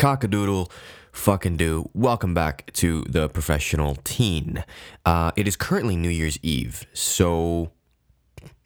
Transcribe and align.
Cockadoodle 0.00 0.70
fucking 1.12 1.58
do. 1.58 1.90
Welcome 1.92 2.32
back 2.32 2.72
to 2.72 3.02
the 3.02 3.28
professional 3.28 3.96
teen. 3.96 4.64
Uh, 5.04 5.30
it 5.36 5.46
is 5.46 5.56
currently 5.56 5.94
New 5.94 6.08
Year's 6.08 6.38
Eve, 6.42 6.86
so 6.94 7.70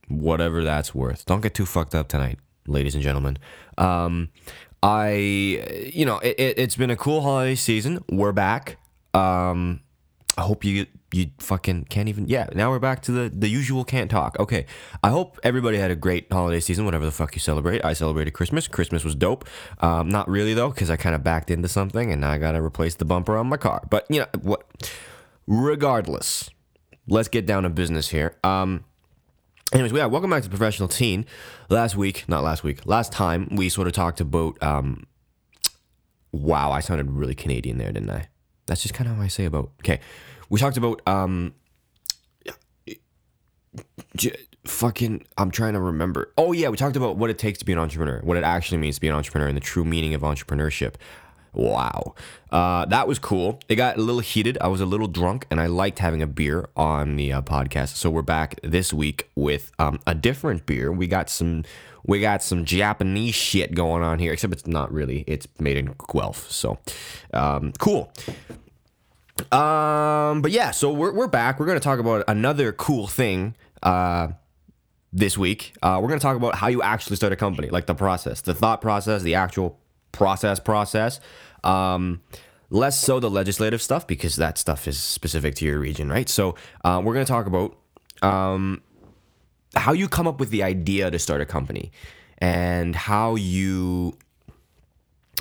whatever 0.06 0.62
that's 0.62 0.94
worth. 0.94 1.26
Don't 1.26 1.40
get 1.40 1.52
too 1.52 1.66
fucked 1.66 1.92
up 1.92 2.06
tonight, 2.06 2.38
ladies 2.68 2.94
and 2.94 3.02
gentlemen. 3.02 3.38
Um, 3.76 4.28
I, 4.80 5.90
you 5.92 6.06
know, 6.06 6.20
it, 6.20 6.38
it, 6.38 6.58
it's 6.60 6.76
been 6.76 6.90
a 6.90 6.96
cool 6.96 7.22
holiday 7.22 7.56
season. 7.56 8.04
We're 8.08 8.30
back. 8.30 8.76
Um, 9.12 9.80
I 10.36 10.42
hope 10.42 10.64
you 10.64 10.86
you 11.12 11.30
fucking 11.38 11.84
can't 11.84 12.08
even. 12.08 12.26
Yeah, 12.26 12.48
now 12.54 12.70
we're 12.70 12.80
back 12.80 13.02
to 13.02 13.12
the 13.12 13.28
the 13.32 13.48
usual 13.48 13.84
can't 13.84 14.10
talk. 14.10 14.36
Okay, 14.40 14.66
I 15.02 15.10
hope 15.10 15.38
everybody 15.44 15.78
had 15.78 15.92
a 15.92 15.96
great 15.96 16.32
holiday 16.32 16.58
season, 16.58 16.84
whatever 16.84 17.04
the 17.04 17.12
fuck 17.12 17.34
you 17.34 17.40
celebrate. 17.40 17.84
I 17.84 17.92
celebrated 17.92 18.32
Christmas. 18.32 18.66
Christmas 18.66 19.04
was 19.04 19.14
dope. 19.14 19.44
Um, 19.78 20.08
not 20.08 20.28
really 20.28 20.54
though, 20.54 20.70
because 20.70 20.90
I 20.90 20.96
kind 20.96 21.14
of 21.14 21.22
backed 21.22 21.50
into 21.50 21.68
something 21.68 22.10
and 22.10 22.20
now 22.20 22.30
I 22.30 22.38
gotta 22.38 22.60
replace 22.60 22.96
the 22.96 23.04
bumper 23.04 23.36
on 23.36 23.46
my 23.46 23.56
car. 23.56 23.86
But 23.90 24.06
you 24.10 24.20
know 24.20 24.26
what? 24.42 24.66
Regardless, 25.46 26.50
let's 27.06 27.28
get 27.28 27.46
down 27.46 27.62
to 27.62 27.68
business 27.68 28.08
here. 28.08 28.36
Um. 28.42 28.84
Anyways, 29.72 29.92
yeah, 29.92 30.06
welcome 30.06 30.30
back 30.30 30.42
to 30.42 30.48
Professional 30.48 30.88
Teen. 30.88 31.26
Last 31.68 31.96
week, 31.96 32.24
not 32.28 32.44
last 32.44 32.62
week, 32.62 32.86
last 32.86 33.12
time 33.12 33.48
we 33.52 33.68
sort 33.68 33.86
of 33.86 33.92
talked 33.92 34.20
about. 34.20 34.60
Um, 34.62 35.06
wow, 36.32 36.70
I 36.70 36.80
sounded 36.80 37.10
really 37.10 37.34
Canadian 37.34 37.78
there, 37.78 37.90
didn't 37.90 38.10
I? 38.10 38.28
That's 38.66 38.82
just 38.82 38.94
kind 38.94 39.10
of 39.10 39.16
how 39.16 39.22
I 39.22 39.28
say 39.28 39.44
about. 39.44 39.70
Okay, 39.80 40.00
we 40.48 40.58
talked 40.60 40.76
about 40.76 41.00
um, 41.06 41.54
j- 44.16 44.36
fucking. 44.64 45.24
I'm 45.36 45.50
trying 45.50 45.74
to 45.74 45.80
remember. 45.80 46.32
Oh 46.38 46.52
yeah, 46.52 46.68
we 46.68 46.76
talked 46.76 46.96
about 46.96 47.16
what 47.16 47.30
it 47.30 47.38
takes 47.38 47.58
to 47.58 47.64
be 47.64 47.72
an 47.72 47.78
entrepreneur, 47.78 48.20
what 48.22 48.36
it 48.36 48.44
actually 48.44 48.78
means 48.78 48.96
to 48.96 49.00
be 49.00 49.08
an 49.08 49.14
entrepreneur, 49.14 49.48
and 49.48 49.56
the 49.56 49.60
true 49.60 49.84
meaning 49.84 50.14
of 50.14 50.22
entrepreneurship. 50.22 50.94
Wow, 51.54 52.14
uh, 52.50 52.84
that 52.86 53.06
was 53.06 53.18
cool. 53.18 53.60
It 53.68 53.76
got 53.76 53.96
a 53.96 54.00
little 54.00 54.20
heated. 54.20 54.58
I 54.60 54.68
was 54.68 54.80
a 54.80 54.86
little 54.86 55.06
drunk, 55.06 55.46
and 55.50 55.60
I 55.60 55.66
liked 55.66 56.00
having 56.00 56.20
a 56.22 56.26
beer 56.26 56.68
on 56.76 57.16
the 57.16 57.32
uh, 57.32 57.42
podcast. 57.42 57.96
So 57.96 58.10
we're 58.10 58.22
back 58.22 58.58
this 58.62 58.92
week 58.92 59.30
with 59.34 59.70
um, 59.78 60.00
a 60.06 60.14
different 60.14 60.66
beer. 60.66 60.92
We 60.92 61.06
got 61.06 61.30
some. 61.30 61.64
We 62.06 62.20
got 62.20 62.42
some 62.42 62.66
Japanese 62.66 63.34
shit 63.34 63.74
going 63.74 64.02
on 64.02 64.18
here, 64.18 64.32
except 64.32 64.52
it's 64.52 64.66
not 64.66 64.92
really. 64.92 65.24
It's 65.26 65.48
made 65.58 65.78
in 65.78 65.94
Guelph, 66.12 66.50
so 66.50 66.78
um, 67.32 67.72
cool. 67.78 68.12
Um, 69.50 70.42
but 70.42 70.50
yeah, 70.50 70.70
so 70.70 70.92
we're 70.92 71.12
we're 71.12 71.28
back. 71.28 71.58
We're 71.58 71.66
gonna 71.66 71.80
talk 71.80 71.98
about 71.98 72.24
another 72.28 72.72
cool 72.72 73.06
thing. 73.06 73.54
Uh, 73.82 74.28
this 75.12 75.38
week, 75.38 75.74
uh, 75.82 75.98
we're 76.02 76.08
gonna 76.08 76.20
talk 76.20 76.36
about 76.36 76.56
how 76.56 76.66
you 76.66 76.82
actually 76.82 77.16
start 77.16 77.32
a 77.32 77.36
company, 77.36 77.68
like 77.68 77.86
the 77.86 77.94
process, 77.94 78.40
the 78.40 78.54
thought 78.54 78.80
process, 78.80 79.22
the 79.22 79.36
actual 79.36 79.78
process 80.12 80.60
process. 80.60 81.20
Um, 81.64 82.20
less 82.70 82.98
so 82.98 83.20
the 83.20 83.30
legislative 83.30 83.80
stuff 83.80 84.06
because 84.06 84.36
that 84.36 84.58
stuff 84.58 84.88
is 84.88 84.98
specific 84.98 85.54
to 85.56 85.64
your 85.64 85.78
region, 85.78 86.10
right? 86.10 86.28
So 86.28 86.56
uh, 86.84 87.00
we're 87.04 87.14
gonna 87.14 87.24
talk 87.24 87.46
about 87.46 87.76
um, 88.22 88.82
how 89.74 89.92
you 89.92 90.08
come 90.08 90.26
up 90.26 90.40
with 90.40 90.50
the 90.50 90.62
idea 90.62 91.10
to 91.10 91.18
start 91.18 91.40
a 91.40 91.46
company 91.46 91.92
and 92.38 92.94
how 92.96 93.34
you 93.36 94.16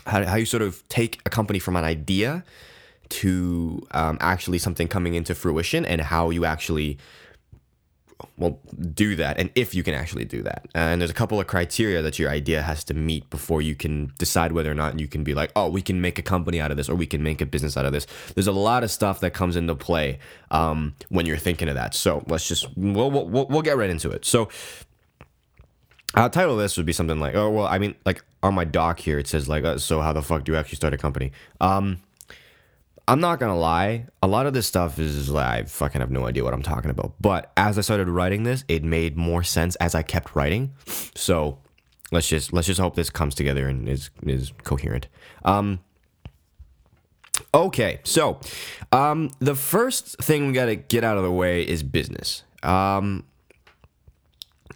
how, 0.05 0.23
how 0.25 0.35
you 0.35 0.45
sort 0.45 0.63
of 0.63 0.87
take 0.89 1.21
a 1.25 1.29
company 1.29 1.59
from 1.59 1.75
an 1.75 1.83
idea 1.83 2.43
to 3.09 3.85
um, 3.91 4.17
actually 4.21 4.57
something 4.57 4.87
coming 4.87 5.13
into 5.13 5.35
fruition 5.35 5.85
and 5.85 6.01
how 6.01 6.29
you 6.29 6.45
actually 6.45 6.97
well 8.37 8.59
do 8.93 9.15
that 9.15 9.37
and 9.39 9.49
if 9.55 9.73
you 9.73 9.83
can 9.83 9.93
actually 9.93 10.25
do 10.25 10.41
that. 10.43 10.67
And 10.73 11.01
there's 11.01 11.11
a 11.11 11.15
couple 11.15 11.39
of 11.39 11.47
criteria 11.47 12.01
that 12.01 12.19
your 12.19 12.29
idea 12.29 12.61
has 12.61 12.83
to 12.85 12.93
meet 12.93 13.29
before 13.29 13.61
you 13.61 13.75
can 13.75 14.13
decide 14.17 14.51
whether 14.51 14.71
or 14.71 14.75
not 14.75 14.99
you 14.99 15.07
can 15.07 15.23
be 15.23 15.33
like 15.33 15.51
oh 15.55 15.69
we 15.69 15.81
can 15.81 16.01
make 16.01 16.19
a 16.19 16.21
company 16.21 16.59
out 16.59 16.71
of 16.71 16.77
this 16.77 16.89
or 16.89 16.95
we 16.95 17.05
can 17.05 17.23
make 17.23 17.41
a 17.41 17.45
business 17.45 17.77
out 17.77 17.85
of 17.85 17.93
this. 17.93 18.07
There's 18.33 18.47
a 18.47 18.51
lot 18.51 18.83
of 18.83 18.91
stuff 18.91 19.19
that 19.21 19.31
comes 19.31 19.55
into 19.55 19.75
play 19.75 20.19
um, 20.51 20.95
when 21.09 21.25
you're 21.25 21.37
thinking 21.37 21.67
of 21.69 21.75
that. 21.75 21.93
So 21.95 22.23
let's 22.27 22.47
just 22.47 22.67
we'll, 22.77 23.11
we'll, 23.11 23.47
we'll 23.47 23.61
get 23.61 23.77
right 23.77 23.89
into 23.89 24.09
it. 24.09 24.25
So 24.25 24.49
I'll 26.15 26.29
title 26.29 26.55
this 26.57 26.77
would 26.77 26.85
be 26.85 26.93
something 26.93 27.19
like 27.19 27.33
oh 27.35 27.49
well 27.49 27.65
i 27.65 27.79
mean 27.79 27.95
like 28.05 28.23
on 28.43 28.53
my 28.53 28.65
doc 28.65 28.99
here 28.99 29.17
it 29.17 29.27
says 29.27 29.49
like 29.49 29.63
uh, 29.63 29.79
so 29.79 30.01
how 30.01 30.13
the 30.13 30.21
fuck 30.21 30.43
do 30.43 30.51
you 30.51 30.57
actually 30.57 30.75
start 30.75 30.93
a 30.93 30.97
company? 30.97 31.31
Um 31.59 32.01
I'm 33.07 33.19
not 33.19 33.39
gonna 33.39 33.57
lie, 33.57 34.07
a 34.21 34.27
lot 34.27 34.45
of 34.45 34.53
this 34.53 34.65
stuff 34.65 34.97
is 34.97 35.29
like 35.29 35.45
I 35.45 35.63
fucking 35.63 35.99
have 35.99 36.11
no 36.11 36.25
idea 36.25 36.43
what 36.43 36.53
I'm 36.53 36.63
talking 36.63 36.89
about. 36.89 37.13
But 37.19 37.51
as 37.57 37.77
I 37.77 37.81
started 37.81 38.07
writing 38.07 38.43
this, 38.43 38.63
it 38.67 38.83
made 38.83 39.17
more 39.17 39.43
sense 39.43 39.75
as 39.77 39.93
I 39.93 40.03
kept 40.03 40.35
writing. 40.35 40.73
So 41.15 41.59
let's 42.11 42.27
just 42.27 42.53
let's 42.53 42.67
just 42.67 42.79
hope 42.79 42.95
this 42.95 43.09
comes 43.09 43.35
together 43.35 43.67
and 43.67 43.89
is 43.89 44.09
is 44.25 44.53
coherent. 44.63 45.07
Um 45.43 45.79
Okay, 47.53 47.99
so 48.03 48.39
um 48.91 49.31
the 49.39 49.55
first 49.55 50.17
thing 50.21 50.47
we 50.47 50.53
gotta 50.53 50.75
get 50.75 51.03
out 51.03 51.17
of 51.17 51.23
the 51.23 51.31
way 51.31 51.67
is 51.67 51.83
business. 51.83 52.43
Um 52.61 53.25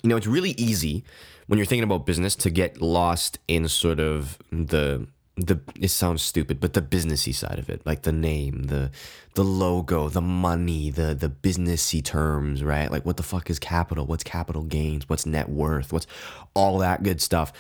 you 0.03 0.09
know, 0.09 0.17
it's 0.17 0.27
really 0.27 0.51
easy 0.51 1.05
when 1.47 1.57
you're 1.57 1.65
thinking 1.65 1.83
about 1.83 2.05
business 2.05 2.35
to 2.35 2.49
get 2.49 2.81
lost 2.81 3.39
in 3.47 3.67
sort 3.69 3.99
of 4.01 4.38
the 4.51 5.07
the 5.37 5.59
it 5.79 5.89
sounds 5.89 6.21
stupid, 6.23 6.59
but 6.59 6.73
the 6.73 6.81
businessy 6.81 7.33
side 7.33 7.59
of 7.59 7.69
it, 7.69 7.85
like 7.85 8.01
the 8.01 8.11
name, 8.11 8.63
the 8.65 8.91
the 9.35 9.43
logo, 9.43 10.09
the 10.09 10.21
money, 10.21 10.89
the 10.89 11.13
the 11.13 11.29
businessy 11.29 12.03
terms, 12.03 12.63
right? 12.63 12.91
Like 12.91 13.05
what 13.05 13.17
the 13.17 13.23
fuck 13.23 13.49
is 13.49 13.59
capital? 13.59 14.05
What's 14.05 14.23
capital 14.23 14.63
gains? 14.63 15.07
What's 15.07 15.25
net 15.25 15.49
worth? 15.49 15.93
What's 15.93 16.07
all 16.55 16.79
that 16.79 17.03
good 17.03 17.21
stuff? 17.21 17.53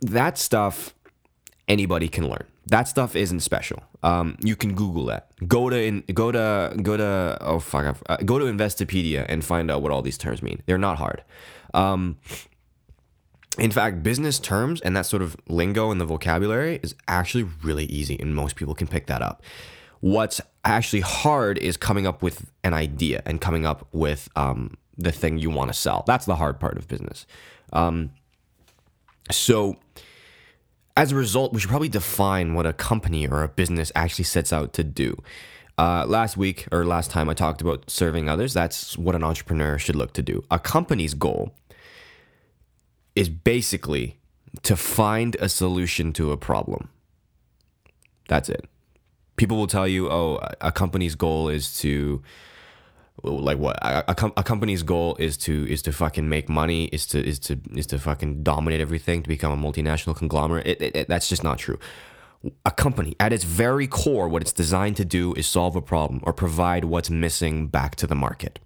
That 0.00 0.38
stuff 0.38 0.94
anybody 1.68 2.08
can 2.08 2.28
learn. 2.28 2.44
That 2.66 2.88
stuff 2.88 3.14
isn't 3.14 3.40
special. 3.40 3.82
Um, 4.02 4.36
you 4.42 4.56
can 4.56 4.74
Google 4.74 5.06
that. 5.06 5.30
Go 5.46 5.68
to 5.68 5.76
in, 5.76 6.04
go 6.14 6.32
to 6.32 6.74
go 6.82 6.96
to 6.96 7.38
oh 7.40 7.58
fuck, 7.58 7.98
uh, 8.08 8.16
go 8.24 8.38
to 8.38 8.46
Investopedia 8.46 9.26
and 9.28 9.44
find 9.44 9.70
out 9.70 9.82
what 9.82 9.92
all 9.92 10.00
these 10.02 10.18
terms 10.18 10.42
mean. 10.42 10.62
They're 10.66 10.78
not 10.78 10.96
hard. 10.96 11.22
Um, 11.74 12.16
in 13.58 13.70
fact, 13.70 14.02
business 14.02 14.38
terms 14.38 14.80
and 14.80 14.96
that 14.96 15.06
sort 15.06 15.22
of 15.22 15.36
lingo 15.48 15.90
and 15.90 16.00
the 16.00 16.04
vocabulary 16.04 16.80
is 16.82 16.94
actually 17.06 17.44
really 17.62 17.84
easy, 17.84 18.18
and 18.18 18.34
most 18.34 18.56
people 18.56 18.74
can 18.74 18.86
pick 18.86 19.06
that 19.06 19.22
up. 19.22 19.42
What's 20.00 20.40
actually 20.64 21.00
hard 21.00 21.58
is 21.58 21.76
coming 21.76 22.06
up 22.06 22.22
with 22.22 22.50
an 22.64 22.74
idea 22.74 23.22
and 23.26 23.40
coming 23.40 23.66
up 23.66 23.86
with 23.92 24.28
um, 24.36 24.76
the 24.96 25.12
thing 25.12 25.38
you 25.38 25.50
want 25.50 25.72
to 25.72 25.78
sell. 25.78 26.02
That's 26.06 26.24
the 26.24 26.36
hard 26.36 26.58
part 26.58 26.78
of 26.78 26.88
business. 26.88 27.26
Um, 27.72 28.10
so, 29.30 29.76
as 30.96 31.12
a 31.12 31.16
result, 31.16 31.52
we 31.52 31.60
should 31.60 31.70
probably 31.70 31.88
define 31.88 32.54
what 32.54 32.66
a 32.66 32.72
company 32.72 33.26
or 33.26 33.42
a 33.42 33.48
business 33.48 33.92
actually 33.94 34.24
sets 34.24 34.52
out 34.52 34.72
to 34.74 34.84
do. 34.84 35.22
Uh, 35.78 36.04
last 36.06 36.36
week 36.36 36.66
or 36.70 36.84
last 36.84 37.10
time 37.10 37.28
I 37.28 37.34
talked 37.34 37.62
about 37.62 37.88
serving 37.90 38.28
others. 38.28 38.52
That's 38.52 38.98
what 38.98 39.14
an 39.14 39.24
entrepreneur 39.24 39.78
should 39.78 39.96
look 39.96 40.12
to 40.14 40.22
do. 40.22 40.44
A 40.50 40.58
company's 40.58 41.14
goal 41.14 41.54
is 43.14 43.28
basically 43.28 44.18
to 44.62 44.76
find 44.76 45.36
a 45.40 45.48
solution 45.48 46.12
to 46.14 46.32
a 46.32 46.36
problem. 46.36 46.88
That's 48.28 48.48
it. 48.48 48.66
People 49.36 49.56
will 49.56 49.66
tell 49.66 49.88
you, 49.88 50.10
oh, 50.10 50.40
a 50.60 50.70
company's 50.70 51.14
goal 51.14 51.48
is 51.48 51.78
to 51.78 52.22
like 53.22 53.58
what 53.58 53.76
a, 53.76 54.10
a, 54.10 54.14
com- 54.14 54.32
a, 54.36 54.42
company's 54.42 54.82
goal 54.82 55.16
is 55.16 55.36
to 55.36 55.66
is 55.68 55.82
to 55.82 55.92
fucking 55.92 56.28
make 56.28 56.48
money 56.48 56.86
is 56.86 57.06
to 57.06 57.24
is 57.24 57.38
to 57.38 57.58
is 57.76 57.86
to 57.86 57.98
fucking 57.98 58.42
dominate 58.42 58.80
everything 58.80 59.22
to 59.22 59.28
become 59.28 59.52
a 59.52 59.56
multinational 59.56 60.16
conglomerate 60.16 60.66
it, 60.66 60.82
it, 60.82 60.96
it, 60.96 61.08
that's 61.08 61.28
just 61.28 61.44
not 61.44 61.58
true 61.58 61.78
a 62.66 62.70
company 62.70 63.14
at 63.20 63.32
its 63.32 63.44
very 63.44 63.86
core 63.86 64.28
what 64.28 64.42
it's 64.42 64.52
designed 64.52 64.96
to 64.96 65.04
do 65.04 65.34
is 65.34 65.46
solve 65.46 65.76
a 65.76 65.82
problem 65.82 66.20
or 66.24 66.32
provide 66.32 66.84
what's 66.84 67.10
missing 67.10 67.68
back 67.68 67.94
to 67.94 68.06
the 68.06 68.14
market 68.14 68.58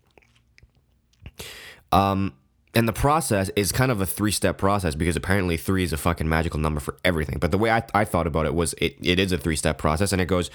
um 1.92 2.32
and 2.76 2.86
the 2.86 2.92
process 2.92 3.50
is 3.56 3.72
kind 3.72 3.90
of 3.90 4.02
a 4.02 4.06
three 4.06 4.30
step 4.30 4.58
process 4.58 4.94
because 4.94 5.16
apparently 5.16 5.56
three 5.56 5.82
is 5.82 5.94
a 5.94 5.96
fucking 5.96 6.28
magical 6.28 6.60
number 6.60 6.78
for 6.78 6.98
everything. 7.06 7.38
But 7.38 7.50
the 7.50 7.56
way 7.56 7.70
I, 7.70 7.82
I 7.94 8.04
thought 8.04 8.26
about 8.26 8.44
it 8.44 8.54
was 8.54 8.74
it, 8.74 8.98
it 9.00 9.18
is 9.18 9.32
a 9.32 9.38
three 9.38 9.56
step 9.56 9.78
process 9.78 10.12
and 10.12 10.20
it 10.20 10.26
goes 10.26 10.50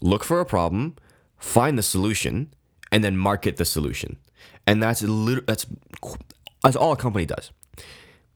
look 0.00 0.22
for 0.22 0.38
a 0.38 0.46
problem, 0.46 0.94
find 1.36 1.76
the 1.76 1.82
solution, 1.82 2.54
and 2.92 3.02
then 3.02 3.16
market 3.16 3.56
the 3.56 3.64
solution. 3.64 4.16
And 4.64 4.80
that's 4.80 5.00
that's 5.00 5.66
that's 6.62 6.76
all 6.76 6.92
a 6.92 6.96
company 6.96 7.26
does. 7.26 7.50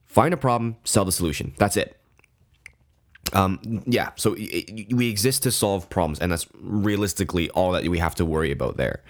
Find 0.05 0.33
a 0.33 0.37
problem, 0.37 0.75
sell 0.83 1.05
the 1.05 1.13
solution. 1.13 1.53
That's 1.57 1.77
it. 1.77 1.95
Um, 3.31 3.83
yeah, 3.85 4.09
so 4.17 4.35
it, 4.37 4.93
we 4.93 5.09
exist 5.09 5.43
to 5.43 5.51
solve 5.51 5.89
problems, 5.89 6.19
and 6.19 6.33
that's 6.33 6.47
realistically 6.59 7.49
all 7.51 7.71
that 7.71 7.87
we 7.87 7.99
have 7.99 8.15
to 8.15 8.25
worry 8.25 8.51
about 8.51 8.75
there. 8.75 9.03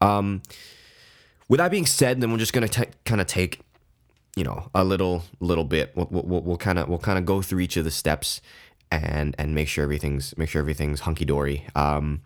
Um, 0.00 0.42
with 1.48 1.58
that 1.58 1.70
being 1.70 1.86
said, 1.86 2.20
then 2.20 2.30
we're 2.30 2.38
just 2.38 2.52
gonna 2.52 2.68
kind 3.04 3.20
of 3.20 3.26
take, 3.26 3.60
you 4.36 4.44
know, 4.44 4.70
a 4.74 4.84
little 4.84 5.24
little 5.40 5.64
bit. 5.64 5.92
We'll 5.94 6.08
we'll, 6.10 6.42
we'll 6.42 6.56
kind 6.56 6.78
of 6.78 6.88
we'll 6.88 6.98
kind 6.98 7.18
of 7.18 7.24
go 7.24 7.42
through 7.42 7.60
each 7.60 7.76
of 7.76 7.84
the 7.84 7.90
steps 7.90 8.40
and 8.90 9.34
and 9.38 9.54
make 9.54 9.68
sure 9.68 9.82
everything's 9.84 10.36
make 10.36 10.48
sure 10.48 10.60
everything's 10.60 11.00
hunky 11.00 11.24
dory. 11.24 11.66
Um, 11.74 12.22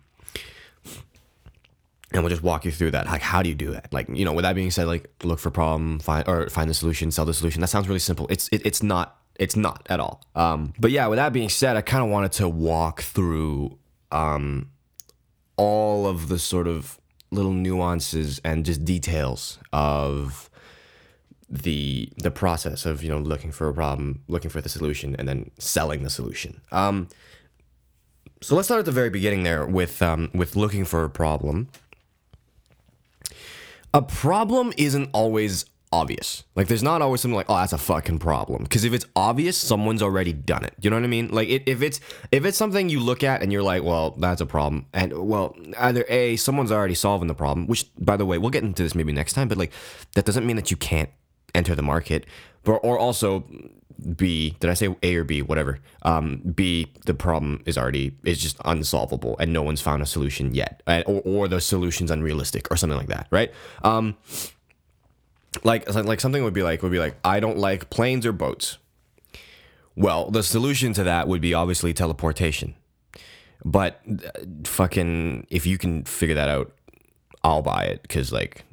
and 2.11 2.21
we'll 2.21 2.29
just 2.29 2.43
walk 2.43 2.63
you 2.63 2.71
through 2.71 2.91
that. 2.91 3.07
Like, 3.07 3.21
how 3.21 3.41
do 3.41 3.49
you 3.49 3.55
do 3.55 3.71
that? 3.71 3.91
Like, 3.91 4.07
you 4.07 4.23
know, 4.23 4.33
with 4.33 4.43
that 4.43 4.53
being 4.53 4.69
said, 4.69 4.85
like, 4.85 5.09
look 5.23 5.39
for 5.39 5.49
problem, 5.49 5.97
find 5.99 6.27
or 6.27 6.47
find 6.49 6.69
the 6.69 6.75
solution, 6.75 7.09
sell 7.11 7.25
the 7.25 7.33
solution. 7.33 7.59
That 7.61 7.67
sounds 7.67 7.87
really 7.87 7.99
simple. 7.99 8.27
It's 8.29 8.49
it, 8.49 8.61
it's 8.65 8.83
not 8.83 9.17
It's 9.39 9.55
not 9.55 9.87
at 9.89 9.99
all. 9.99 10.21
Um, 10.35 10.73
but 10.79 10.91
yeah, 10.91 11.07
with 11.07 11.17
that 11.17 11.33
being 11.33 11.49
said, 11.49 11.75
I 11.75 11.81
kind 11.81 12.03
of 12.03 12.11
wanted 12.11 12.33
to 12.33 12.47
walk 12.47 13.01
through 13.01 13.79
um, 14.11 14.69
all 15.57 16.05
of 16.05 16.27
the 16.29 16.37
sort 16.37 16.67
of 16.67 16.99
little 17.33 17.53
nuances 17.53 18.39
and 18.43 18.65
just 18.65 18.85
details 18.85 19.59
of 19.71 20.49
the 21.49 22.09
the 22.17 22.31
process 22.31 22.85
of 22.85 23.03
you 23.03 23.09
know 23.09 23.19
looking 23.19 23.51
for 23.51 23.67
a 23.67 23.73
problem, 23.73 24.23
looking 24.27 24.49
for 24.49 24.61
the 24.61 24.69
solution, 24.69 25.15
and 25.17 25.27
then 25.27 25.51
selling 25.59 26.03
the 26.03 26.09
solution. 26.09 26.61
Um, 26.71 27.09
so 28.41 28.55
let's 28.55 28.67
start 28.67 28.79
at 28.79 28.85
the 28.85 28.91
very 28.91 29.09
beginning 29.09 29.43
there 29.43 29.65
with 29.65 30.01
um, 30.01 30.29
with 30.33 30.55
looking 30.55 30.85
for 30.85 31.03
a 31.03 31.09
problem. 31.09 31.69
A 33.93 34.01
problem 34.01 34.73
isn't 34.75 35.09
always 35.13 35.65
obvious. 35.93 36.43
Like 36.55 36.67
there's 36.67 36.81
not 36.81 37.03
always 37.03 37.21
something 37.21 37.35
like, 37.35 37.45
oh, 37.49 37.55
that's 37.55 37.71
a 37.71 37.77
fucking 37.77 38.17
problem. 38.17 38.63
Because 38.63 38.83
if 38.83 38.93
it's 38.93 39.05
obvious, 39.15 39.55
someone's 39.55 40.01
already 40.01 40.33
done 40.33 40.65
it. 40.65 40.73
You 40.81 40.89
know 40.89 40.95
what 40.95 41.03
I 41.03 41.07
mean? 41.07 41.29
Like 41.29 41.49
it, 41.49 41.63
if 41.67 41.83
it's 41.83 41.99
if 42.31 42.45
it's 42.45 42.57
something 42.57 42.89
you 42.89 42.99
look 42.99 43.23
at 43.23 43.43
and 43.43 43.53
you're 43.53 43.61
like, 43.61 43.83
well, 43.83 44.11
that's 44.11 44.41
a 44.41 44.47
problem, 44.47 44.87
and 44.91 45.13
well, 45.13 45.55
either 45.77 46.03
a 46.09 46.35
someone's 46.37 46.71
already 46.71 46.95
solving 46.95 47.27
the 47.27 47.35
problem, 47.35 47.67
which 47.67 47.85
by 47.99 48.17
the 48.17 48.25
way, 48.25 48.39
we'll 48.39 48.49
get 48.49 48.63
into 48.63 48.81
this 48.81 48.95
maybe 48.95 49.13
next 49.13 49.33
time, 49.33 49.47
but 49.47 49.57
like 49.57 49.71
that 50.15 50.25
doesn't 50.25 50.45
mean 50.47 50.55
that 50.55 50.71
you 50.71 50.77
can't 50.77 51.09
enter 51.53 51.75
the 51.75 51.83
market, 51.83 52.25
but 52.63 52.77
or 52.77 52.97
also 52.97 53.45
B, 54.15 54.55
did 54.59 54.69
I 54.69 54.73
say 54.73 54.95
A 55.03 55.15
or 55.15 55.23
B? 55.23 55.43
Whatever. 55.43 55.79
Um, 56.01 56.41
B, 56.55 56.91
the 57.05 57.13
problem 57.13 57.61
is 57.65 57.77
already 57.77 58.17
is 58.23 58.41
just 58.41 58.57
unsolvable, 58.65 59.37
and 59.37 59.53
no 59.53 59.61
one's 59.61 59.81
found 59.81 60.01
a 60.01 60.07
solution 60.07 60.55
yet, 60.55 60.81
or, 60.87 61.21
or 61.23 61.47
the 61.47 61.61
solution's 61.61 62.09
unrealistic, 62.09 62.67
or 62.71 62.77
something 62.77 62.97
like 62.97 63.07
that, 63.07 63.27
right? 63.29 63.51
Um, 63.83 64.17
like 65.63 65.91
like 65.93 66.19
something 66.19 66.43
would 66.43 66.53
be 66.53 66.63
like 66.63 66.81
would 66.83 66.91
be 66.91 66.99
like 66.99 67.15
I 67.23 67.39
don't 67.39 67.57
like 67.57 67.89
planes 67.89 68.25
or 68.25 68.31
boats. 68.31 68.77
Well, 69.95 70.31
the 70.31 70.43
solution 70.43 70.93
to 70.93 71.03
that 71.03 71.27
would 71.27 71.41
be 71.41 71.53
obviously 71.53 71.93
teleportation. 71.93 72.75
But 73.63 74.01
uh, 74.07 74.29
fucking 74.65 75.47
if 75.49 75.65
you 75.65 75.77
can 75.77 76.03
figure 76.03 76.35
that 76.35 76.49
out, 76.49 76.73
I'll 77.43 77.61
buy 77.61 77.85
it 77.85 78.01
because 78.01 78.31
like 78.31 78.65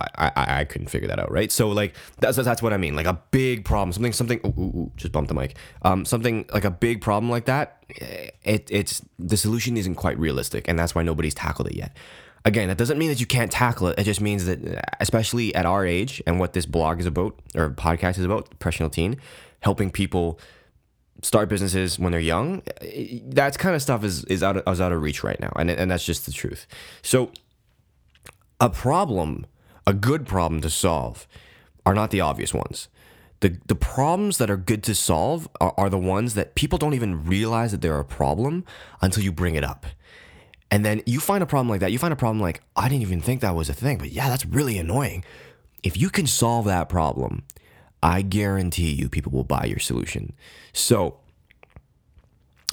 I, 0.00 0.32
I, 0.36 0.60
I 0.60 0.64
couldn't 0.64 0.88
figure 0.88 1.08
that 1.08 1.18
out, 1.18 1.30
right? 1.30 1.50
So 1.52 1.68
like 1.68 1.94
that's 2.18 2.36
that's 2.36 2.62
what 2.62 2.72
I 2.72 2.76
mean. 2.76 2.96
Like 2.96 3.06
a 3.06 3.20
big 3.30 3.64
problem, 3.64 3.92
something 3.92 4.12
something. 4.12 4.40
Ooh, 4.44 4.60
ooh, 4.60 4.78
ooh, 4.78 4.92
just 4.96 5.12
bump 5.12 5.28
the 5.28 5.34
mic. 5.34 5.56
Um, 5.82 6.04
something 6.04 6.46
like 6.52 6.64
a 6.64 6.70
big 6.70 7.00
problem 7.00 7.30
like 7.30 7.44
that. 7.46 7.84
Eh, 8.00 8.30
it 8.42 8.68
it's 8.70 9.02
the 9.18 9.36
solution 9.36 9.76
isn't 9.76 9.94
quite 9.94 10.18
realistic, 10.18 10.68
and 10.68 10.78
that's 10.78 10.94
why 10.94 11.02
nobody's 11.02 11.34
tackled 11.34 11.68
it 11.68 11.76
yet. 11.76 11.96
Again, 12.46 12.68
that 12.68 12.78
doesn't 12.78 12.96
mean 12.96 13.08
that 13.10 13.20
you 13.20 13.26
can't 13.26 13.50
tackle 13.50 13.88
it. 13.88 13.98
It 13.98 14.04
just 14.04 14.20
means 14.20 14.46
that, 14.46 14.60
especially 15.00 15.52
at 15.54 15.66
our 15.66 15.84
age 15.84 16.22
and 16.26 16.38
what 16.38 16.52
this 16.52 16.64
blog 16.64 17.00
is 17.00 17.06
about 17.06 17.38
or 17.56 17.68
podcast 17.70 18.18
is 18.18 18.24
about, 18.24 18.48
professional 18.60 18.88
teen, 18.88 19.16
helping 19.60 19.90
people 19.90 20.38
start 21.22 21.48
businesses 21.48 21.98
when 21.98 22.12
they're 22.12 22.20
young. 22.20 22.62
That 23.24 23.58
kind 23.58 23.74
of 23.74 23.82
stuff 23.82 24.04
is 24.04 24.24
is 24.26 24.42
out 24.44 24.58
of, 24.58 24.72
is 24.72 24.80
out 24.80 24.92
of 24.92 25.02
reach 25.02 25.24
right 25.24 25.40
now, 25.40 25.52
and 25.56 25.70
and 25.70 25.90
that's 25.90 26.06
just 26.06 26.24
the 26.24 26.32
truth. 26.32 26.68
So 27.02 27.32
a 28.60 28.70
problem, 28.70 29.46
a 29.84 29.92
good 29.92 30.24
problem 30.24 30.60
to 30.60 30.70
solve, 30.70 31.26
are 31.84 31.94
not 31.94 32.10
the 32.10 32.20
obvious 32.20 32.54
ones. 32.54 32.88
The, 33.40 33.58
the 33.66 33.74
problems 33.74 34.38
that 34.38 34.50
are 34.50 34.56
good 34.56 34.82
to 34.84 34.94
solve 34.94 35.46
are, 35.60 35.74
are 35.76 35.90
the 35.90 35.98
ones 35.98 36.34
that 36.34 36.54
people 36.54 36.78
don't 36.78 36.94
even 36.94 37.26
realize 37.26 37.72
that 37.72 37.82
they're 37.82 37.98
a 37.98 38.04
problem 38.04 38.64
until 39.02 39.22
you 39.22 39.30
bring 39.30 39.56
it 39.56 39.64
up. 39.64 39.84
And 40.70 40.84
then 40.84 41.02
you 41.06 41.20
find 41.20 41.42
a 41.42 41.46
problem 41.46 41.68
like 41.68 41.80
that. 41.80 41.92
You 41.92 41.98
find 41.98 42.12
a 42.12 42.16
problem 42.16 42.40
like, 42.40 42.60
I 42.74 42.88
didn't 42.88 43.02
even 43.02 43.20
think 43.20 43.40
that 43.40 43.54
was 43.54 43.68
a 43.68 43.74
thing, 43.74 43.98
but 43.98 44.10
yeah, 44.10 44.28
that's 44.28 44.44
really 44.44 44.78
annoying. 44.78 45.24
If 45.82 45.96
you 45.96 46.10
can 46.10 46.26
solve 46.26 46.64
that 46.66 46.88
problem, 46.88 47.44
I 48.02 48.22
guarantee 48.22 48.92
you 48.92 49.08
people 49.08 49.32
will 49.32 49.44
buy 49.44 49.64
your 49.64 49.78
solution. 49.78 50.32
So, 50.72 51.18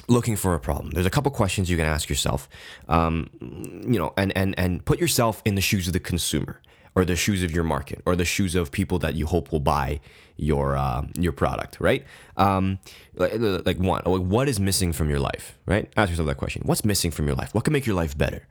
looking 0.08 0.36
for 0.36 0.54
a 0.54 0.60
problem. 0.60 0.90
There's 0.90 1.06
a 1.06 1.10
couple 1.10 1.30
questions 1.30 1.70
you 1.70 1.76
can 1.76 1.86
ask 1.86 2.08
yourself, 2.08 2.48
um, 2.88 3.30
you 3.40 3.98
know, 3.98 4.12
and 4.16 4.36
and 4.36 4.58
and 4.58 4.84
put 4.84 4.98
yourself 4.98 5.40
in 5.44 5.54
the 5.54 5.60
shoes 5.60 5.86
of 5.86 5.92
the 5.92 6.00
consumer, 6.00 6.60
or 6.96 7.04
the 7.04 7.16
shoes 7.16 7.42
of 7.42 7.50
your 7.50 7.64
market, 7.64 8.00
or 8.06 8.14
the 8.16 8.24
shoes 8.24 8.54
of 8.54 8.70
people 8.70 8.98
that 9.00 9.14
you 9.14 9.26
hope 9.26 9.50
will 9.50 9.60
buy 9.60 10.00
your 10.36 10.76
uh, 10.76 11.06
your 11.18 11.32
product, 11.32 11.78
right? 11.80 12.04
Um, 12.36 12.78
like, 13.14 13.78
one, 13.78 14.02
like 14.04 14.22
what 14.22 14.48
is 14.48 14.58
missing 14.60 14.92
from 14.92 15.08
your 15.08 15.20
life, 15.20 15.58
right? 15.66 15.92
Ask 15.96 16.10
yourself 16.10 16.28
that 16.28 16.36
question. 16.36 16.62
What's 16.64 16.84
missing 16.84 17.10
from 17.10 17.26
your 17.26 17.36
life? 17.36 17.54
What 17.54 17.64
can 17.64 17.72
make 17.72 17.86
your 17.86 17.96
life 17.96 18.16
better? 18.16 18.46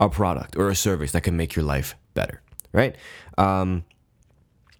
A 0.00 0.08
product 0.08 0.56
or 0.56 0.68
a 0.68 0.76
service 0.76 1.12
that 1.12 1.22
can 1.22 1.36
make 1.36 1.56
your 1.56 1.64
life 1.64 1.96
better, 2.14 2.40
right? 2.72 2.94
Um, 3.36 3.84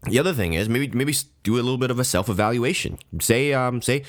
the 0.05 0.19
other 0.19 0.32
thing 0.32 0.55
is 0.55 0.69
maybe 0.69 0.88
maybe 0.88 1.14
do 1.43 1.55
a 1.55 1.56
little 1.56 1.79
bit 1.79 1.91
of 1.91 1.99
a 1.99 2.05
self 2.05 2.29
evaluation. 2.29 2.99
Say 3.21 3.53
um 3.53 3.82
say 3.82 4.05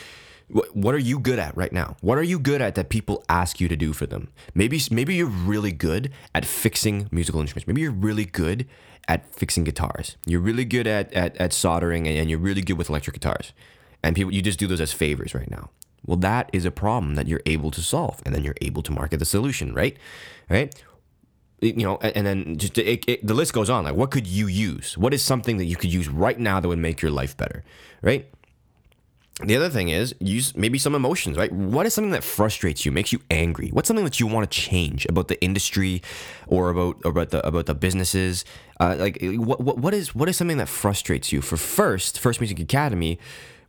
wh- 0.54 0.76
what 0.76 0.94
are 0.94 1.00
you 1.00 1.20
good 1.20 1.40
at 1.40 1.56
right 1.58 1.74
now? 1.74 1.98
What 2.02 2.18
are 2.18 2.24
you 2.24 2.38
good 2.40 2.62
at 2.62 2.76
that 2.76 2.90
people 2.90 3.24
ask 3.28 3.60
you 3.60 3.68
to 3.68 3.76
do 3.76 3.94
for 3.94 4.06
them? 4.06 4.30
Maybe 4.54 4.80
maybe 4.92 5.16
you're 5.16 5.28
really 5.28 5.72
good 5.72 6.12
at 6.36 6.46
fixing 6.46 7.10
musical 7.12 7.42
instruments. 7.42 7.68
Maybe 7.68 7.82
you're 7.82 7.92
really 7.92 8.26
good 8.26 8.68
at 9.10 9.36
fixing 9.36 9.66
guitars. 9.66 10.16
You're 10.26 10.40
really 10.40 10.64
good 10.64 10.88
at 10.88 11.12
at, 11.14 11.36
at 11.38 11.52
soldering 11.52 12.08
and, 12.08 12.18
and 12.18 12.30
you're 12.30 12.40
really 12.40 12.62
good 12.62 12.78
with 12.78 12.90
electric 12.90 13.16
guitars. 13.16 13.52
And 14.02 14.16
people 14.16 14.32
you 14.32 14.42
just 14.42 14.60
do 14.60 14.68
those 14.68 14.80
as 14.80 14.94
favors 14.94 15.36
right 15.36 15.52
now. 15.52 15.72
Well, 16.06 16.18
that 16.18 16.50
is 16.54 16.64
a 16.64 16.72
problem 16.72 17.16
that 17.16 17.28
you're 17.28 17.42
able 17.46 17.72
to 17.72 17.82
solve, 17.82 18.22
and 18.26 18.34
then 18.34 18.46
you're 18.46 18.56
able 18.62 18.82
to 18.84 18.92
market 18.94 19.18
the 19.18 19.26
solution, 19.26 19.74
right? 19.74 19.98
Right? 20.50 20.74
you 21.62 21.84
know, 21.84 21.98
and, 21.98 22.26
then 22.26 22.58
just 22.58 22.78
it, 22.78 23.04
it, 23.06 23.28
the 23.28 23.34
list 23.34 23.52
goes 23.52 23.70
on. 23.70 23.84
Like, 23.84 23.96
what 23.96 24.12
could 24.12 24.26
you 24.26 24.48
use? 24.48 24.98
What 24.98 25.14
is 25.14 25.22
something 25.22 25.58
that 25.58 25.66
you 25.66 25.76
could 25.76 25.92
use 25.92 26.08
right 26.08 26.40
now 26.40 26.62
that 26.62 26.70
would 26.70 26.80
make 26.80 27.02
your 27.02 27.12
life 27.12 27.36
better, 27.36 27.66
right? 28.02 28.30
The 29.42 29.56
other 29.56 29.70
thing 29.70 29.88
is 29.88 30.14
use 30.20 30.56
maybe 30.56 30.78
some 30.78 30.96
emotions, 30.96 31.38
right? 31.38 31.52
What 31.52 31.86
is 31.86 31.94
something 31.94 32.12
that 32.12 32.26
frustrates 32.26 32.86
you, 32.86 32.92
makes 32.92 33.14
you 33.14 33.22
angry? 33.32 33.70
What's 33.70 33.88
something 33.88 34.04
that 34.04 34.20
you 34.20 34.28
want 34.28 34.50
to 34.50 34.60
change 34.60 35.06
about 35.08 35.30
the 35.30 35.42
industry, 35.42 36.02
or 36.48 36.70
about 36.70 36.98
about 37.06 37.30
the 37.30 37.46
about 37.48 37.66
the 37.66 37.76
businesses? 37.76 38.44
Uh, 38.82 38.98
like, 39.00 39.18
what, 39.22 39.62
what 39.62 39.78
what 39.78 39.94
is 39.94 40.14
what 40.14 40.28
is 40.28 40.36
something 40.36 40.58
that 40.58 40.68
frustrates 40.68 41.32
you? 41.32 41.42
For 41.42 41.56
first, 41.56 42.20
First 42.20 42.42
Music 42.42 42.60
Academy, 42.60 43.18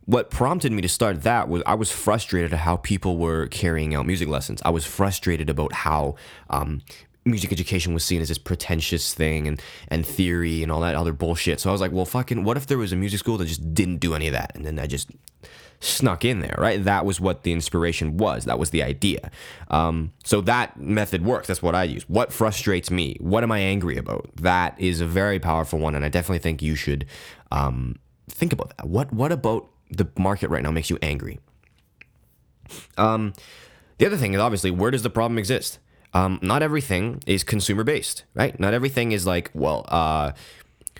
what 0.05 0.29
prompted 0.29 0.73
me 0.73 0.81
to 0.81 0.89
start 0.89 1.23
that 1.23 1.47
was 1.47 1.63
I 1.65 1.75
was 1.75 1.89
frustrated 1.89 2.51
at 2.51 2.59
how 2.59 2.75
people 2.75 3.17
were 3.17 3.47
carrying 3.47 3.95
out 3.95 4.05
music 4.05 4.27
lessons. 4.27 4.61
I 4.65 4.71
was 4.71 4.85
frustrated 4.85 5.49
about 5.49 5.71
how 5.71 6.15
um, 6.49 6.81
music 7.23 7.53
education 7.53 7.93
was 7.93 8.03
seen 8.03 8.21
as 8.21 8.27
this 8.27 8.37
pretentious 8.37 9.13
thing 9.13 9.47
and 9.47 9.61
and 9.87 10.05
theory 10.05 10.63
and 10.63 10.71
all 10.71 10.81
that 10.81 10.95
other 10.95 11.13
bullshit. 11.13 11.61
So 11.61 11.69
I 11.69 11.71
was 11.71 11.79
like, 11.79 11.93
well, 11.93 12.05
fucking, 12.05 12.43
what 12.43 12.57
if 12.57 12.67
there 12.67 12.77
was 12.77 12.91
a 12.91 12.97
music 12.97 13.19
school 13.19 13.37
that 13.37 13.45
just 13.45 13.73
didn't 13.73 13.97
do 13.97 14.15
any 14.15 14.27
of 14.27 14.33
that, 14.33 14.51
and 14.53 14.65
then 14.65 14.77
I 14.77 14.87
just 14.87 15.09
snuck 15.81 16.23
in 16.23 16.39
there, 16.39 16.55
right? 16.57 16.81
That 16.83 17.05
was 17.05 17.19
what 17.19 17.43
the 17.43 17.51
inspiration 17.51 18.15
was. 18.17 18.45
That 18.45 18.59
was 18.59 18.69
the 18.69 18.83
idea. 18.83 19.31
Um, 19.69 20.13
so 20.23 20.39
that 20.41 20.79
method 20.79 21.25
works. 21.25 21.47
That's 21.47 21.61
what 21.61 21.75
I 21.75 21.83
use. 21.83 22.07
What 22.07 22.31
frustrates 22.31 22.89
me? 22.89 23.17
What 23.19 23.43
am 23.43 23.51
I 23.51 23.59
angry 23.59 23.97
about? 23.97 24.29
That 24.35 24.79
is 24.79 25.01
a 25.01 25.05
very 25.05 25.39
powerful 25.39 25.79
one, 25.79 25.95
and 25.95 26.05
I 26.05 26.09
definitely 26.09 26.39
think 26.39 26.61
you 26.61 26.75
should 26.75 27.05
um, 27.51 27.97
think 28.29 28.53
about 28.53 28.77
that. 28.77 28.87
What 28.87 29.11
what 29.11 29.31
about 29.31 29.67
the 29.89 30.07
market 30.17 30.49
right 30.49 30.63
now 30.63 30.71
makes 30.71 30.89
you 30.89 30.97
angry? 31.01 31.39
Um, 32.97 33.33
the 33.97 34.05
other 34.05 34.17
thing 34.17 34.33
is 34.33 34.39
obviously 34.39 34.71
where 34.71 34.91
does 34.91 35.03
the 35.03 35.09
problem 35.09 35.37
exist? 35.37 35.79
Um, 36.13 36.39
not 36.41 36.61
everything 36.61 37.23
is 37.25 37.43
consumer 37.43 37.83
based, 37.83 38.25
right? 38.33 38.59
Not 38.59 38.73
everything 38.73 39.13
is 39.13 39.25
like, 39.25 39.49
well, 39.53 39.85
uh, 39.87 40.33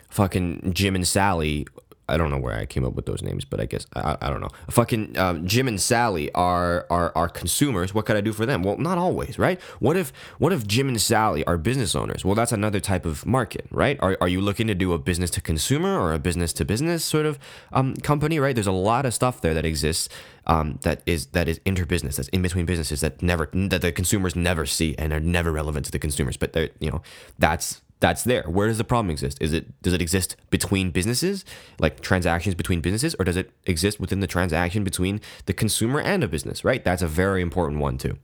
fucking 0.10 0.74
Jim 0.74 0.96
and 0.96 1.08
Sally. 1.08 1.68
I 2.12 2.18
don't 2.18 2.30
know 2.30 2.38
where 2.38 2.54
I 2.54 2.66
came 2.66 2.86
up 2.86 2.94
with 2.94 3.06
those 3.06 3.22
names, 3.22 3.46
but 3.46 3.60
I 3.60 3.66
guess 3.66 3.88
I, 3.96 4.18
I 4.22 4.30
don't 4.30 4.42
know. 4.42 4.50
Fucking 4.70 5.18
um, 5.18 5.48
Jim 5.48 5.68
and 5.68 5.80
Sally 5.80 6.32
are, 6.34 6.86
are 6.90 7.12
are 7.16 7.30
consumers. 7.30 7.94
What 7.94 8.06
could 8.06 8.18
I 8.18 8.22
do 8.22 8.34
for 8.34 8.46
them? 8.46 8.64
Well, 8.64 8.78
not 8.78 8.98
always, 8.98 9.40
right? 9.40 9.60
What 9.80 9.98
if 9.98 10.12
what 10.38 10.54
if 10.54 10.68
Jim 10.68 10.88
and 10.88 11.02
Sally 11.02 11.44
are 11.46 11.58
business 11.58 11.96
owners? 11.96 12.26
Well, 12.26 12.36
that's 12.36 12.52
another 12.52 12.80
type 12.80 13.06
of 13.06 13.26
market, 13.26 13.66
right? 13.72 13.98
Are, 14.02 14.18
are 14.22 14.28
you 14.28 14.42
looking 14.42 14.68
to 14.68 14.76
do 14.76 14.94
a 14.94 15.00
business 15.00 15.30
to 15.32 15.42
consumer 15.42 16.00
or 16.00 16.14
a 16.14 16.20
business 16.20 16.54
to 16.54 16.66
business 16.66 17.04
sort 17.04 17.26
of 17.26 17.40
um, 17.72 17.96
company, 17.96 18.40
right? 18.40 18.56
There's 18.56 18.68
a 18.68 18.72
lot 18.72 19.06
of 19.06 19.14
stuff 19.14 19.42
there 19.42 19.54
that 19.54 19.66
exists 19.66 20.10
um, 20.48 20.80
that 20.82 21.02
is 21.06 21.28
that 21.28 21.48
is 21.48 21.60
interbusiness, 21.60 22.18
that's 22.18 22.30
in 22.30 22.42
between 22.42 22.66
businesses 22.66 23.02
that 23.02 23.22
never 23.22 23.50
that 23.54 23.82
the 23.82 23.92
consumers 23.92 24.36
never 24.36 24.66
see 24.66 24.96
and 24.98 25.14
are 25.14 25.20
never 25.20 25.52
relevant 25.52 25.86
to 25.86 25.92
the 25.92 26.00
consumers. 26.00 26.38
But 26.38 26.54
they're 26.54 26.70
you 26.80 26.92
know 26.92 27.02
that's 27.40 27.82
that's 28.02 28.24
there. 28.24 28.44
Where 28.44 28.68
does 28.68 28.78
the 28.78 28.84
problem 28.84 29.10
exist? 29.10 29.38
Is 29.40 29.54
it 29.54 29.82
does 29.82 29.94
it 29.94 30.02
exist 30.02 30.36
between 30.50 30.92
businesses, 30.92 31.46
like 31.80 32.02
transactions 32.02 32.56
between 32.56 32.82
businesses, 32.82 33.16
or 33.18 33.24
does 33.24 33.38
it 33.38 33.52
exist 33.66 34.00
within 34.00 34.20
the 34.20 34.28
transaction 34.28 34.84
between 34.84 35.22
the 35.46 35.54
consumer 35.54 36.02
and 36.02 36.24
a 36.24 36.28
business? 36.28 36.66
Right. 36.66 36.84
That's 36.84 37.02
a 37.02 37.08
very 37.08 37.42
important 37.42 37.80
one 37.80 37.98
too. 37.98 38.18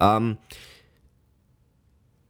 Um, 0.00 0.38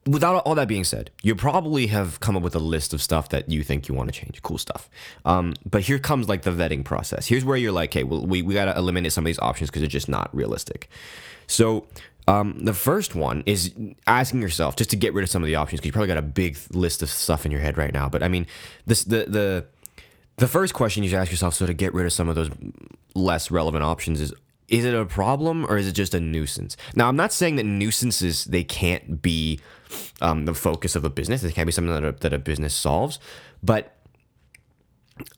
without 0.07 0.43
all 0.45 0.55
that 0.55 0.69
being 0.69 0.85
said, 0.85 1.11
you 1.23 1.35
probably 1.35 1.89
have 1.89 2.21
come 2.21 2.37
up 2.37 2.43
with 2.43 2.55
a 2.55 2.61
list 2.61 2.95
of 2.95 3.03
stuff 3.03 3.29
that 3.31 3.51
you 3.51 3.63
think 3.63 3.89
you 3.89 3.95
want 3.95 4.13
to 4.13 4.19
change, 4.19 4.41
cool 4.43 4.59
stuff. 4.59 4.89
Um, 5.25 5.55
but 5.69 5.83
here 5.83 5.99
comes 5.99 6.29
like 6.29 6.43
the 6.43 6.53
vetting 6.53 6.85
process. 6.85 7.27
Here's 7.27 7.45
where 7.45 7.57
you're 7.57 7.73
like, 7.73 7.93
hey, 7.93 8.05
well, 8.05 8.25
we, 8.25 8.41
we 8.41 8.55
got 8.55 8.67
to 8.67 8.77
eliminate 8.77 9.13
some 9.13 9.25
of 9.25 9.27
these 9.27 9.39
options 9.41 9.69
because 9.69 9.83
they're 9.83 9.89
just 9.89 10.09
not 10.09 10.35
realistic. 10.35 10.89
So 11.49 11.87
um, 12.29 12.65
the 12.65 12.75
first 12.75 13.15
one 13.15 13.43
is 13.47 13.73
asking 14.07 14.43
yourself 14.43 14.77
just 14.77 14.91
to 14.91 14.97
get 14.97 15.15
rid 15.15 15.23
of 15.23 15.31
some 15.31 15.43
of 15.43 15.47
the 15.47 15.55
options 15.55 15.81
because 15.81 15.87
you 15.87 15.93
probably 15.93 16.09
got 16.09 16.19
a 16.19 16.23
big 16.23 16.59
list 16.71 17.03
of 17.03 17.09
stuff 17.09 17.47
in 17.47 17.53
your 17.53 17.61
head 17.61 17.79
right 17.79 17.93
now. 17.93 18.09
But 18.09 18.23
I 18.23 18.29
mean, 18.29 18.47
this 18.85 19.05
the 19.05 19.27
the 19.29 19.67
the 20.37 20.49
first 20.49 20.75
question 20.75 21.03
you 21.03 21.11
should 21.11 21.19
ask 21.19 21.31
yourself, 21.31 21.55
so 21.55 21.67
to 21.67 21.75
get 21.75 21.95
rid 21.95 22.05
of 22.05 22.13
some 22.13 22.29
of 22.29 22.35
those 22.35 22.51
less 23.15 23.51
relevant 23.51 23.85
options, 23.85 24.21
is 24.21 24.35
is 24.69 24.85
it 24.85 24.95
a 24.95 25.05
problem 25.07 25.65
or 25.67 25.77
is 25.77 25.87
it 25.87 25.93
just 25.93 26.15
a 26.15 26.21
nuisance? 26.21 26.77
Now, 26.97 27.09
I'm 27.09 27.17
not 27.17 27.33
saying 27.33 27.57
that 27.57 27.65
nuisances 27.65 28.45
they 28.47 28.65
can't 28.65 29.23
be 29.23 29.61
um, 30.21 30.45
the 30.45 30.55
focus 30.55 30.97
of 30.97 31.05
a 31.05 31.11
business. 31.11 31.45
It 31.45 31.55
can't 31.55 31.67
be 31.67 31.73
something 31.73 31.95
that 31.95 32.05
a, 32.05 32.13
that 32.13 32.33
a 32.33 32.39
business 32.39 32.75
solves, 32.75 33.21
but 33.63 33.97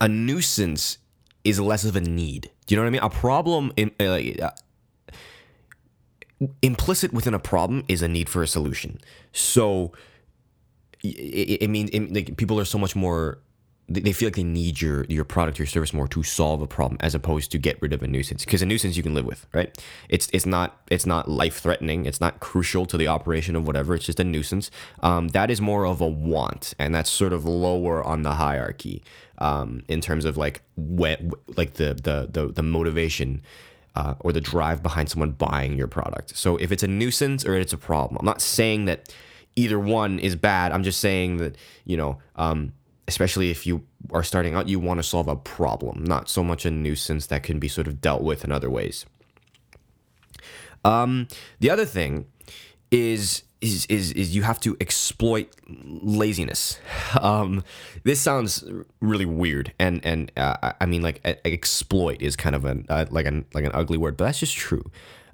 a 0.00 0.08
nuisance 0.08 0.98
is 1.44 1.60
less 1.60 1.84
of 1.84 1.96
a 1.96 2.00
need. 2.00 2.50
Do 2.66 2.74
you 2.74 2.76
know 2.76 2.82
what 2.82 2.88
I 2.88 2.90
mean? 2.90 3.02
A 3.02 3.10
problem, 3.10 3.72
in, 3.76 3.90
like, 4.00 4.40
uh, 4.40 4.50
implicit 6.62 7.12
within 7.12 7.34
a 7.34 7.38
problem 7.38 7.84
is 7.88 8.02
a 8.02 8.08
need 8.08 8.28
for 8.28 8.42
a 8.42 8.46
solution. 8.46 9.00
So 9.32 9.92
it, 11.02 11.62
it 11.62 11.70
means 11.70 11.90
it, 11.90 12.12
like 12.12 12.36
people 12.36 12.58
are 12.60 12.64
so 12.64 12.78
much 12.78 12.94
more 12.94 13.38
they 13.90 14.12
feel 14.12 14.26
like 14.26 14.36
they 14.36 14.42
need 14.42 14.82
your 14.82 15.04
your 15.04 15.24
product 15.24 15.58
your 15.58 15.66
service 15.66 15.94
more 15.94 16.06
to 16.08 16.22
solve 16.22 16.60
a 16.60 16.66
problem 16.66 16.98
as 17.00 17.14
opposed 17.14 17.50
to 17.50 17.58
get 17.58 17.80
rid 17.80 17.92
of 17.92 18.02
a 18.02 18.06
nuisance. 18.06 18.44
Because 18.44 18.60
a 18.60 18.66
nuisance 18.66 18.96
you 18.96 19.02
can 19.02 19.14
live 19.14 19.24
with 19.24 19.46
right? 19.54 19.76
It's 20.08 20.28
it's 20.32 20.44
not 20.44 20.82
it's 20.90 21.06
not 21.06 21.28
life 21.28 21.58
threatening 21.58 22.04
it's 22.04 22.20
not 22.20 22.40
crucial 22.40 22.84
to 22.86 22.98
the 22.98 23.08
operation 23.08 23.56
of 23.56 23.66
whatever. 23.66 23.94
It's 23.94 24.04
just 24.04 24.20
a 24.20 24.24
nuisance. 24.24 24.70
Um, 25.02 25.28
that 25.28 25.50
is 25.50 25.60
more 25.60 25.86
of 25.86 26.00
a 26.00 26.06
want 26.06 26.74
and 26.78 26.94
that's 26.94 27.10
sort 27.10 27.32
of 27.32 27.46
lower 27.46 28.04
on 28.04 28.22
the 28.22 28.34
hierarchy 28.34 29.02
um, 29.38 29.82
in 29.88 30.00
terms 30.02 30.26
of 30.26 30.36
like 30.36 30.62
what 30.74 31.20
like 31.56 31.74
the 31.74 31.94
the 31.94 32.28
the, 32.30 32.52
the 32.52 32.62
motivation 32.62 33.42
uh, 33.98 34.14
or 34.20 34.32
the 34.32 34.40
drive 34.40 34.82
behind 34.82 35.08
someone 35.10 35.32
buying 35.32 35.76
your 35.76 35.88
product 35.88 36.36
so 36.36 36.56
if 36.56 36.70
it's 36.72 36.82
a 36.82 36.88
nuisance 36.88 37.44
or 37.44 37.54
it's 37.56 37.72
a 37.72 37.78
problem 37.78 38.16
i'm 38.18 38.26
not 38.26 38.40
saying 38.40 38.84
that 38.84 39.12
either 39.56 39.78
one 39.78 40.18
is 40.18 40.36
bad 40.36 40.72
i'm 40.72 40.84
just 40.84 41.00
saying 41.00 41.38
that 41.38 41.56
you 41.84 41.96
know 41.96 42.18
um, 42.36 42.72
especially 43.08 43.50
if 43.50 43.66
you 43.66 43.82
are 44.12 44.22
starting 44.22 44.54
out, 44.54 44.68
you 44.68 44.78
want 44.78 44.98
to 44.98 45.02
solve 45.02 45.26
a 45.28 45.34
problem, 45.34 46.04
not 46.04 46.28
so 46.28 46.44
much 46.44 46.66
a 46.66 46.70
nuisance 46.70 47.26
that 47.26 47.42
can 47.42 47.58
be 47.58 47.66
sort 47.66 47.86
of 47.88 48.00
dealt 48.00 48.22
with 48.22 48.44
in 48.44 48.52
other 48.52 48.70
ways. 48.70 49.06
Um, 50.84 51.26
the 51.58 51.70
other 51.70 51.86
thing 51.86 52.26
is 52.90 53.42
is 53.60 53.86
is 53.86 54.12
is 54.12 54.34
you 54.34 54.42
have 54.42 54.60
to 54.60 54.76
exploit 54.80 55.48
laziness. 55.68 56.78
Um, 57.22 57.64
this 58.04 58.20
sounds 58.20 58.64
really 59.00 59.24
weird, 59.24 59.72
and 59.78 60.04
and 60.04 60.30
uh, 60.36 60.72
I 60.78 60.84
mean 60.84 61.00
like 61.00 61.20
exploit 61.24 62.20
is 62.20 62.36
kind 62.36 62.54
of 62.54 62.66
an 62.66 62.84
uh, 62.90 63.06
like 63.10 63.24
an 63.26 63.46
like 63.54 63.64
an 63.64 63.70
ugly 63.72 63.96
word, 63.96 64.16
but 64.18 64.26
that's 64.26 64.40
just 64.40 64.54
true. 64.54 64.84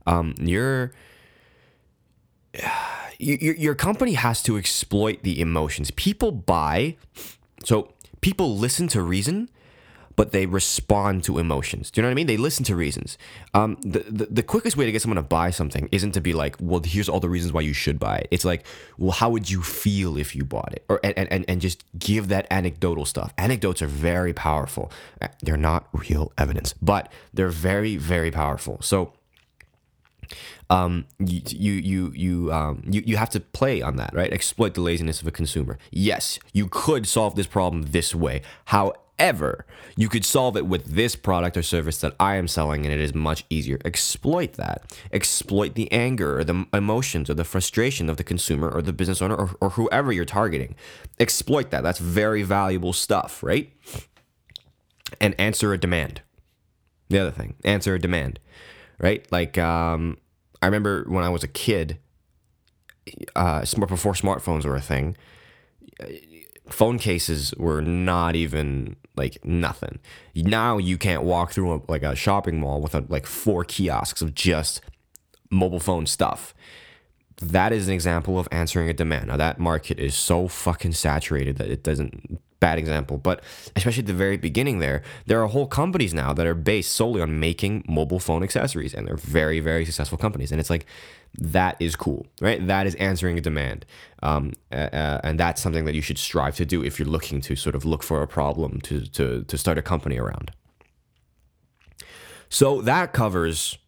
Um, 0.06 0.34
you're 0.38 0.92
your, 3.18 3.54
your 3.56 3.74
company 3.74 4.12
has 4.12 4.42
to 4.44 4.56
exploit 4.56 5.22
the 5.22 5.40
emotions. 5.40 5.90
People 5.90 6.30
buy 6.30 6.96
so 7.64 7.92
people 8.20 8.56
listen 8.56 8.88
to 8.88 9.02
reason, 9.02 9.50
but 10.16 10.32
they 10.32 10.46
respond 10.46 11.24
to 11.24 11.38
emotions. 11.38 11.90
Do 11.90 12.00
you 12.00 12.02
know 12.02 12.08
what 12.08 12.12
I 12.12 12.14
mean? 12.14 12.26
They 12.26 12.36
listen 12.36 12.64
to 12.66 12.76
reasons. 12.76 13.18
Um, 13.52 13.78
the, 13.82 14.00
the, 14.00 14.26
the 14.26 14.42
quickest 14.42 14.76
way 14.76 14.86
to 14.86 14.92
get 14.92 15.02
someone 15.02 15.16
to 15.16 15.22
buy 15.22 15.50
something 15.50 15.88
isn't 15.92 16.12
to 16.12 16.20
be 16.20 16.32
like, 16.32 16.56
well, 16.60 16.80
here's 16.84 17.08
all 17.08 17.20
the 17.20 17.28
reasons 17.28 17.52
why 17.52 17.62
you 17.62 17.72
should 17.72 17.98
buy 17.98 18.18
it. 18.18 18.28
It's 18.30 18.44
like, 18.44 18.64
well, 18.98 19.12
how 19.12 19.30
would 19.30 19.50
you 19.50 19.62
feel 19.62 20.16
if 20.16 20.34
you 20.36 20.44
bought 20.44 20.72
it? 20.72 20.84
Or 20.88 21.00
and, 21.02 21.30
and, 21.32 21.44
and 21.48 21.60
just 21.60 21.84
give 21.98 22.28
that 22.28 22.46
anecdotal 22.50 23.04
stuff. 23.04 23.32
Anecdotes 23.38 23.82
are 23.82 23.86
very 23.86 24.32
powerful. 24.32 24.90
Uh, 25.20 25.28
they're 25.42 25.56
not 25.56 25.88
real 25.92 26.32
evidence, 26.38 26.74
but 26.80 27.12
they're 27.32 27.48
very, 27.48 27.96
very 27.96 28.30
powerful. 28.30 28.78
So 28.80 29.12
um, 30.70 31.06
you 31.18 31.42
you 31.46 31.72
you 31.72 32.12
you, 32.14 32.52
um, 32.52 32.82
you 32.88 33.02
you 33.04 33.16
have 33.16 33.30
to 33.30 33.40
play 33.40 33.82
on 33.82 33.96
that, 33.96 34.14
right? 34.14 34.32
Exploit 34.32 34.74
the 34.74 34.80
laziness 34.80 35.20
of 35.20 35.26
a 35.26 35.30
consumer. 35.30 35.78
Yes, 35.90 36.38
you 36.52 36.68
could 36.68 37.06
solve 37.06 37.34
this 37.34 37.46
problem 37.46 37.82
this 37.90 38.14
way. 38.14 38.42
However, 39.18 39.64
you 39.96 40.08
could 40.08 40.24
solve 40.24 40.56
it 40.56 40.66
with 40.66 40.86
this 40.86 41.14
product 41.14 41.56
or 41.56 41.62
service 41.62 41.98
that 42.00 42.14
I 42.18 42.34
am 42.36 42.48
selling, 42.48 42.84
and 42.84 42.92
it 42.92 43.00
is 43.00 43.14
much 43.14 43.44
easier. 43.48 43.78
Exploit 43.84 44.54
that. 44.54 44.82
Exploit 45.12 45.74
the 45.74 45.90
anger 45.92 46.38
or 46.38 46.44
the 46.44 46.66
emotions 46.72 47.30
or 47.30 47.34
the 47.34 47.44
frustration 47.44 48.10
of 48.10 48.16
the 48.16 48.24
consumer 48.24 48.68
or 48.68 48.82
the 48.82 48.92
business 48.92 49.22
owner 49.22 49.36
or, 49.36 49.50
or 49.60 49.70
whoever 49.70 50.10
you're 50.10 50.24
targeting. 50.24 50.74
Exploit 51.20 51.70
that. 51.70 51.82
That's 51.82 52.00
very 52.00 52.42
valuable 52.42 52.92
stuff, 52.92 53.42
right? 53.42 53.72
And 55.20 55.38
answer 55.38 55.72
a 55.72 55.78
demand. 55.78 56.22
The 57.08 57.20
other 57.20 57.30
thing, 57.30 57.54
answer 57.64 57.94
a 57.94 58.00
demand, 58.00 58.40
right? 58.98 59.30
Like, 59.30 59.58
um, 59.58 60.16
I 60.60 60.66
remember 60.66 61.04
when 61.06 61.22
I 61.22 61.28
was 61.28 61.44
a 61.44 61.48
kid, 61.48 61.98
uh, 63.36 63.60
before 63.60 64.14
smartphones 64.14 64.64
were 64.64 64.74
a 64.74 64.80
thing, 64.80 65.16
phone 66.68 66.98
cases 66.98 67.54
were 67.56 67.82
not 67.82 68.36
even 68.36 68.96
like 69.16 69.44
nothing. 69.44 69.98
Now 70.34 70.78
you 70.78 70.98
can't 70.98 71.22
walk 71.22 71.52
through 71.52 71.74
a, 71.74 71.80
like 71.88 72.02
a 72.02 72.16
shopping 72.16 72.58
mall 72.60 72.80
with 72.80 72.94
a, 72.94 73.04
like 73.08 73.26
four 73.26 73.64
kiosks 73.64 74.22
of 74.22 74.34
just 74.34 74.80
mobile 75.50 75.80
phone 75.80 76.06
stuff. 76.06 76.54
That 77.38 77.72
is 77.72 77.88
an 77.88 77.94
example 77.94 78.38
of 78.38 78.48
answering 78.50 78.88
a 78.88 78.92
demand. 78.92 79.28
Now 79.28 79.36
that 79.36 79.58
market 79.58 79.98
is 79.98 80.14
so 80.14 80.48
fucking 80.48 80.92
saturated 80.92 81.56
that 81.56 81.70
it 81.70 81.82
doesn't 81.82 82.40
bad 82.64 82.78
example, 82.78 83.16
but 83.18 83.42
especially 83.76 84.04
at 84.06 84.06
the 84.06 84.20
very 84.26 84.38
beginning 84.48 84.78
there, 84.78 85.02
there 85.26 85.38
are 85.42 85.48
whole 85.48 85.66
companies 85.66 86.12
now 86.14 86.32
that 86.32 86.46
are 86.46 86.54
based 86.54 86.92
solely 87.00 87.20
on 87.20 87.38
making 87.48 87.84
mobile 87.86 88.22
phone 88.28 88.42
accessories, 88.42 88.94
and 88.94 89.06
they're 89.06 89.24
very, 89.38 89.60
very 89.60 89.84
successful 89.84 90.16
companies. 90.16 90.50
And 90.50 90.58
it's 90.60 90.70
like 90.70 90.86
that 91.58 91.76
is 91.78 91.94
cool, 91.94 92.26
right? 92.40 92.66
That 92.66 92.86
is 92.86 92.94
answering 92.94 93.36
a 93.36 93.42
demand, 93.42 93.84
um, 94.22 94.52
uh, 94.72 95.20
and 95.26 95.38
that's 95.38 95.60
something 95.60 95.84
that 95.84 95.94
you 95.94 96.00
should 96.00 96.18
strive 96.18 96.56
to 96.56 96.64
do 96.64 96.82
if 96.82 96.98
you're 96.98 97.14
looking 97.16 97.42
to 97.42 97.54
sort 97.54 97.74
of 97.74 97.84
look 97.84 98.02
for 98.02 98.22
a 98.22 98.28
problem 98.38 98.80
to 98.88 98.96
to 99.16 99.44
to 99.50 99.58
start 99.58 99.76
a 99.78 99.82
company 99.82 100.16
around. 100.18 100.50
So 102.48 102.80
that 102.82 103.12
covers 103.12 103.78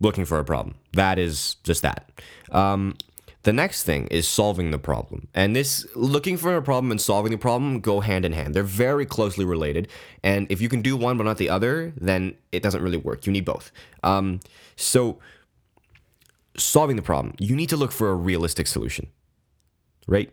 looking 0.00 0.26
for 0.26 0.38
a 0.38 0.44
problem. 0.44 0.74
That 0.92 1.18
is 1.18 1.56
just 1.68 1.82
that. 1.82 2.00
Um, 2.52 2.96
the 3.42 3.52
next 3.52 3.84
thing 3.84 4.06
is 4.08 4.28
solving 4.28 4.70
the 4.70 4.78
problem. 4.78 5.28
And 5.34 5.56
this 5.56 5.86
looking 5.94 6.36
for 6.36 6.56
a 6.56 6.62
problem 6.62 6.90
and 6.90 7.00
solving 7.00 7.32
the 7.32 7.38
problem 7.38 7.80
go 7.80 8.00
hand 8.00 8.24
in 8.24 8.32
hand. 8.32 8.54
They're 8.54 8.62
very 8.62 9.06
closely 9.06 9.44
related. 9.44 9.88
And 10.22 10.46
if 10.50 10.60
you 10.60 10.68
can 10.68 10.82
do 10.82 10.96
one 10.96 11.16
but 11.16 11.24
not 11.24 11.38
the 11.38 11.48
other, 11.48 11.92
then 11.96 12.34
it 12.52 12.62
doesn't 12.62 12.82
really 12.82 12.98
work. 12.98 13.26
You 13.26 13.32
need 13.32 13.46
both. 13.46 13.72
Um, 14.02 14.40
so, 14.76 15.18
solving 16.56 16.96
the 16.96 17.02
problem, 17.02 17.34
you 17.38 17.56
need 17.56 17.70
to 17.70 17.76
look 17.76 17.92
for 17.92 18.10
a 18.10 18.14
realistic 18.14 18.66
solution, 18.66 19.06
right? 20.06 20.30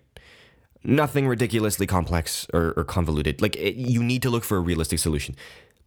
Nothing 0.83 1.27
ridiculously 1.27 1.87
complex 1.87 2.47
or, 2.53 2.73
or 2.75 2.83
convoluted. 2.83 3.41
Like, 3.41 3.55
it, 3.55 3.75
you 3.75 4.03
need 4.03 4.21
to 4.23 4.29
look 4.29 4.43
for 4.43 4.57
a 4.57 4.61
realistic 4.61 4.99
solution 4.99 5.35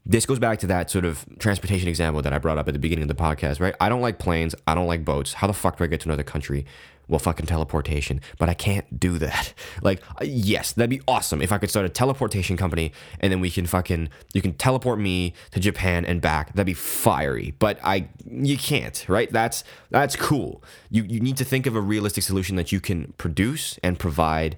this 0.06 0.26
goes 0.26 0.38
back 0.38 0.58
to 0.60 0.66
that 0.68 0.90
sort 0.90 1.04
of 1.04 1.24
transportation 1.38 1.88
example 1.88 2.22
that 2.22 2.32
I 2.32 2.38
brought 2.38 2.58
up 2.58 2.68
at 2.68 2.74
the 2.74 2.80
beginning 2.80 3.02
of 3.02 3.08
the 3.08 3.14
podcast, 3.14 3.60
right? 3.60 3.74
I 3.80 3.88
don't 3.88 4.00
like 4.00 4.18
planes. 4.18 4.54
I 4.66 4.74
don't 4.74 4.86
like 4.86 5.04
boats. 5.04 5.34
How 5.34 5.46
the 5.46 5.52
fuck 5.52 5.78
do 5.78 5.84
I 5.84 5.86
get 5.86 6.00
to 6.00 6.08
another 6.08 6.22
country? 6.22 6.66
well, 7.10 7.18
fucking 7.18 7.46
teleportation, 7.46 8.20
but 8.38 8.48
I 8.48 8.54
can't 8.54 8.98
do 8.98 9.18
that. 9.18 9.52
Like, 9.82 10.02
uh, 10.20 10.24
yes, 10.24 10.72
that'd 10.72 10.90
be 10.90 11.00
awesome 11.08 11.40
if 11.40 11.52
I 11.52 11.58
could 11.58 11.70
start 11.70 11.86
a 11.86 11.88
teleportation 11.88 12.56
company 12.56 12.92
and 13.20 13.32
then 13.32 13.40
we 13.40 13.50
can 13.50 13.66
fucking, 13.66 14.10
you 14.34 14.42
can 14.42 14.52
teleport 14.52 14.98
me 14.98 15.32
to 15.52 15.60
Japan 15.60 16.04
and 16.04 16.20
back. 16.20 16.52
That'd 16.52 16.66
be 16.66 16.74
fiery, 16.74 17.54
but 17.58 17.78
I, 17.82 18.08
you 18.30 18.58
can't, 18.58 19.06
right? 19.08 19.30
That's, 19.32 19.64
that's 19.88 20.16
cool. 20.16 20.62
You, 20.90 21.04
you 21.04 21.18
need 21.18 21.38
to 21.38 21.44
think 21.44 21.66
of 21.66 21.76
a 21.76 21.80
realistic 21.80 22.24
solution 22.24 22.56
that 22.56 22.72
you 22.72 22.80
can 22.80 23.14
produce 23.16 23.78
and 23.82 23.98
provide 23.98 24.56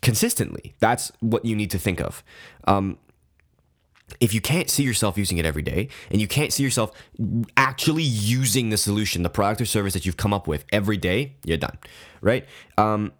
consistently. 0.00 0.74
That's 0.78 1.12
what 1.20 1.44
you 1.44 1.54
need 1.54 1.70
to 1.72 1.78
think 1.78 2.00
of. 2.00 2.24
Um, 2.64 2.96
if 4.20 4.32
you 4.34 4.40
can't 4.40 4.70
see 4.70 4.82
yourself 4.82 5.18
using 5.18 5.38
it 5.38 5.44
every 5.44 5.62
day 5.62 5.88
and 6.10 6.20
you 6.20 6.28
can't 6.28 6.52
see 6.52 6.62
yourself 6.62 6.92
actually 7.56 8.02
using 8.02 8.70
the 8.70 8.76
solution, 8.76 9.22
the 9.22 9.30
product 9.30 9.60
or 9.60 9.66
service 9.66 9.92
that 9.94 10.06
you've 10.06 10.16
come 10.16 10.32
up 10.32 10.46
with 10.46 10.64
every 10.72 10.96
day, 10.96 11.34
you're 11.44 11.58
done, 11.58 11.78
right? 12.20 12.46
Um, 12.76 13.12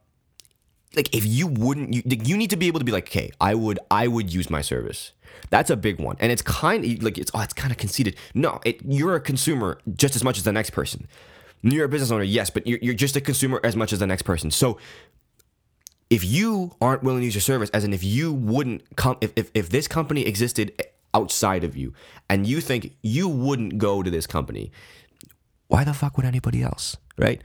like 0.97 1.14
if 1.14 1.25
you 1.26 1.47
wouldn't, 1.47 1.95
you, 1.95 2.02
you 2.07 2.37
need 2.37 2.50
to 2.50 2.57
be 2.57 2.66
able 2.66 2.78
to 2.80 2.85
be 2.85 2.92
like, 2.92 3.09
okay, 3.09 3.30
I 3.40 3.54
would, 3.54 3.78
I 3.90 4.09
would 4.09 4.33
use 4.33 4.49
my 4.50 4.62
service. 4.62 5.12
That's 5.50 5.71
a 5.71 5.76
big 5.76 6.00
one, 6.00 6.16
and 6.18 6.33
it's 6.33 6.42
kind 6.42 6.85
of 6.85 7.02
like 7.02 7.16
it's 7.16 7.30
oh, 7.35 7.40
it's 7.40 7.52
kind 7.52 7.71
of 7.71 7.76
conceited. 7.76 8.16
No, 8.35 8.61
it, 8.64 8.80
you're 8.85 9.14
a 9.14 9.21
consumer 9.21 9.78
just 9.95 10.16
as 10.16 10.25
much 10.25 10.37
as 10.38 10.45
the 10.45 10.52
next 10.52 10.71
person. 10.71 11.07
You're 11.62 11.85
a 11.85 11.88
business 11.88 12.11
owner, 12.11 12.25
yes, 12.25 12.50
but 12.50 12.66
you're, 12.66 12.78
you're 12.80 12.95
just 12.95 13.16
a 13.16 13.21
consumer 13.21 13.61
as 13.62 13.76
much 13.76 13.92
as 13.92 13.99
the 13.99 14.07
next 14.07 14.23
person. 14.23 14.50
So 14.50 14.78
if 16.11 16.25
you 16.25 16.75
aren't 16.81 17.03
willing 17.03 17.21
to 17.21 17.25
use 17.27 17.35
your 17.35 17.43
service, 17.43 17.71
as 17.71 17.85
in 17.85 17.93
if 17.93 18.03
you 18.03 18.33
wouldn't 18.33 18.97
come, 18.97 19.19
if, 19.21 19.33
if, 19.37 19.50
if 19.55 19.69
this 19.69 19.87
company 19.87 20.23
existed 20.23 20.83
outside 21.15 21.65
of 21.65 21.77
you 21.77 21.93
and 22.29 22.47
you 22.47 22.61
think 22.61 22.97
you 23.03 23.29
wouldn't 23.29 23.79
go 23.79 24.03
to 24.03 24.11
this 24.11 24.27
company, 24.27 24.73
why 25.67 25.85
the 25.85 25.93
fuck 25.93 26.17
would 26.17 26.27
anybody 26.27 26.62
else, 26.62 26.97
right? 27.19 27.43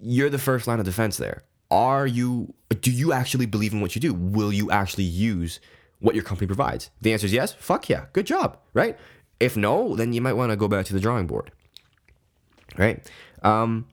You're 0.00 0.30
the 0.30 0.38
first 0.38 0.66
line 0.68 0.78
of 0.78 0.84
defense 0.84 1.16
there. 1.16 1.42
Are 1.70 2.06
you, 2.06 2.54
do 2.80 2.90
you 2.90 3.12
actually 3.12 3.46
believe 3.46 3.72
in 3.72 3.80
what 3.80 3.94
you 3.94 4.00
do? 4.00 4.14
Will 4.14 4.52
you 4.52 4.70
actually 4.70 5.04
use 5.04 5.60
what 5.98 6.14
your 6.14 6.24
company 6.24 6.46
provides? 6.46 6.90
The 7.00 7.12
answer 7.12 7.26
is 7.26 7.32
yes. 7.32 7.52
Fuck 7.52 7.88
yeah. 7.88 8.06
Good 8.12 8.26
job, 8.26 8.58
right? 8.74 8.96
If 9.40 9.56
no, 9.56 9.96
then 9.96 10.12
you 10.12 10.20
might 10.20 10.34
want 10.34 10.50
to 10.50 10.56
go 10.56 10.68
back 10.68 10.86
to 10.86 10.92
the 10.92 11.00
drawing 11.00 11.26
board, 11.26 11.50
right? 12.76 13.04
Um, 13.42 13.86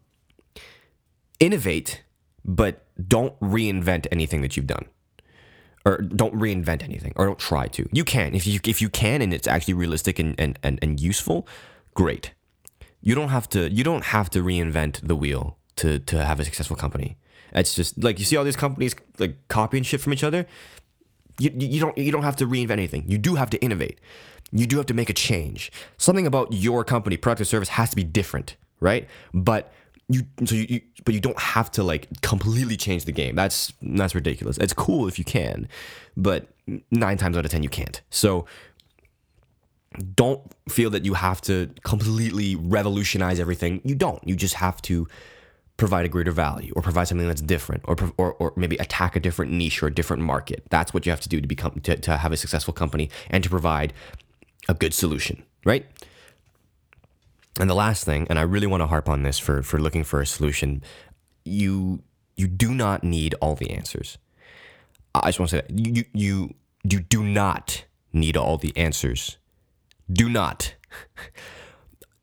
innovate, 1.39 2.03
but 2.47 2.85
don't 3.07 3.39
reinvent 3.41 4.07
anything 4.11 4.41
that 4.41 4.57
you've 4.57 4.67
done. 4.67 4.85
or 5.85 5.97
don't 5.99 6.33
reinvent 6.33 6.83
anything 6.83 7.13
or 7.15 7.25
don't 7.25 7.39
try 7.39 7.67
to. 7.67 7.87
You 7.93 8.03
can 8.03 8.35
if 8.35 8.45
you 8.47 8.59
if 8.65 8.81
you 8.81 8.89
can 8.89 9.21
and 9.21 9.33
it's 9.33 9.47
actually 9.47 9.75
realistic 9.75 10.19
and 10.19 10.35
and, 10.39 10.59
and, 10.63 10.79
and 10.81 10.99
useful, 10.99 11.47
great. 11.93 12.33
You 13.01 13.15
don't 13.15 13.29
have 13.29 13.47
to 13.49 13.71
you 13.71 13.83
don't 13.83 14.05
have 14.05 14.29
to 14.31 14.43
reinvent 14.43 15.07
the 15.07 15.15
wheel 15.15 15.57
to 15.77 15.99
to 15.99 16.25
have 16.25 16.39
a 16.39 16.45
successful 16.45 16.75
company. 16.75 17.17
It's 17.53 17.73
just 17.75 18.03
like 18.03 18.19
you 18.19 18.25
see 18.25 18.35
all 18.37 18.43
these 18.43 18.57
companies 18.57 18.95
like 19.19 19.35
copying 19.47 19.83
shit 19.83 20.01
from 20.01 20.13
each 20.13 20.23
other. 20.23 20.45
You, 21.39 21.51
you 21.55 21.79
don't 21.79 21.97
you 21.97 22.11
don't 22.11 22.23
have 22.23 22.35
to 22.37 22.45
reinvent 22.47 22.71
anything. 22.71 23.05
You 23.07 23.17
do 23.17 23.35
have 23.35 23.49
to 23.51 23.57
innovate. 23.61 23.99
You 24.51 24.65
do 24.67 24.77
have 24.77 24.87
to 24.87 24.93
make 24.93 25.09
a 25.09 25.13
change. 25.13 25.71
Something 25.97 26.27
about 26.27 26.51
your 26.51 26.83
company, 26.83 27.17
product 27.17 27.41
or 27.41 27.45
service 27.45 27.69
has 27.69 27.89
to 27.91 27.95
be 27.95 28.03
different, 28.03 28.57
right? 28.79 29.07
But 29.33 29.71
you 30.09 30.23
so 30.45 30.55
you, 30.55 30.65
you, 30.69 30.81
but 31.05 31.13
you 31.13 31.19
don't 31.19 31.39
have 31.39 31.69
to 31.71 31.83
like 31.83 32.07
completely 32.21 32.77
change 32.77 33.05
the 33.05 33.11
game. 33.11 33.35
That's 33.35 33.73
that's 33.81 34.15
ridiculous. 34.15 34.57
It's 34.57 34.73
cool 34.73 35.07
if 35.07 35.19
you 35.19 35.25
can 35.25 35.67
but 36.17 36.47
nine 36.91 37.17
times 37.17 37.37
out 37.37 37.45
of 37.45 37.51
ten 37.51 37.63
you 37.63 37.69
can't. 37.69 38.01
So 38.09 38.45
don't 40.15 40.41
feel 40.69 40.89
that 40.89 41.05
you 41.05 41.13
have 41.13 41.41
to 41.41 41.69
completely 41.83 42.55
revolutionize 42.55 43.39
everything. 43.39 43.81
You 43.83 43.95
don't. 43.95 44.25
You 44.27 44.35
just 44.35 44.55
have 44.55 44.81
to 44.83 45.07
provide 45.77 46.05
a 46.05 46.09
greater 46.09 46.31
value 46.31 46.73
or 46.75 46.81
provide 46.81 47.07
something 47.07 47.27
that's 47.27 47.41
different 47.41 47.83
or, 47.85 47.95
or, 48.17 48.33
or 48.33 48.53
maybe 48.55 48.75
attack 48.77 49.15
a 49.15 49.19
different 49.19 49.51
niche 49.51 49.81
or 49.83 49.87
a 49.87 49.93
different 49.93 50.23
market. 50.23 50.63
That's 50.71 50.91
what 50.93 51.05
you 51.05 51.11
have 51.11 51.21
to 51.21 51.29
do 51.29 51.39
to 51.39 51.47
become 51.47 51.79
to, 51.81 51.95
to 51.95 52.17
have 52.17 52.31
a 52.31 52.37
successful 52.37 52.73
company 52.73 53.09
and 53.29 53.43
to 53.43 53.49
provide 53.49 53.93
a 54.67 54.73
good 54.73 54.93
solution 54.93 55.43
right 55.63 55.85
and 57.59 57.69
the 57.69 57.75
last 57.75 58.03
thing, 58.03 58.27
and 58.29 58.37
I 58.37 58.43
really 58.43 58.67
want 58.67 58.81
to 58.81 58.87
harp 58.87 59.09
on 59.09 59.23
this 59.23 59.39
for 59.39 59.63
for 59.63 59.79
looking 59.79 60.03
for 60.03 60.21
a 60.21 60.25
solution, 60.25 60.81
you 61.45 62.03
you 62.35 62.47
do 62.47 62.73
not 62.73 63.03
need 63.03 63.33
all 63.41 63.55
the 63.55 63.71
answers. 63.71 64.17
I 65.15 65.29
just 65.29 65.39
want 65.39 65.49
to 65.49 65.57
say 65.57 65.61
that 65.61 65.95
you 65.95 66.05
you 66.13 66.55
you 66.83 66.99
do 66.99 67.23
not 67.23 67.85
need 68.13 68.37
all 68.37 68.57
the 68.57 68.75
answers. 68.77 69.37
Do 70.11 70.29
not. 70.29 70.75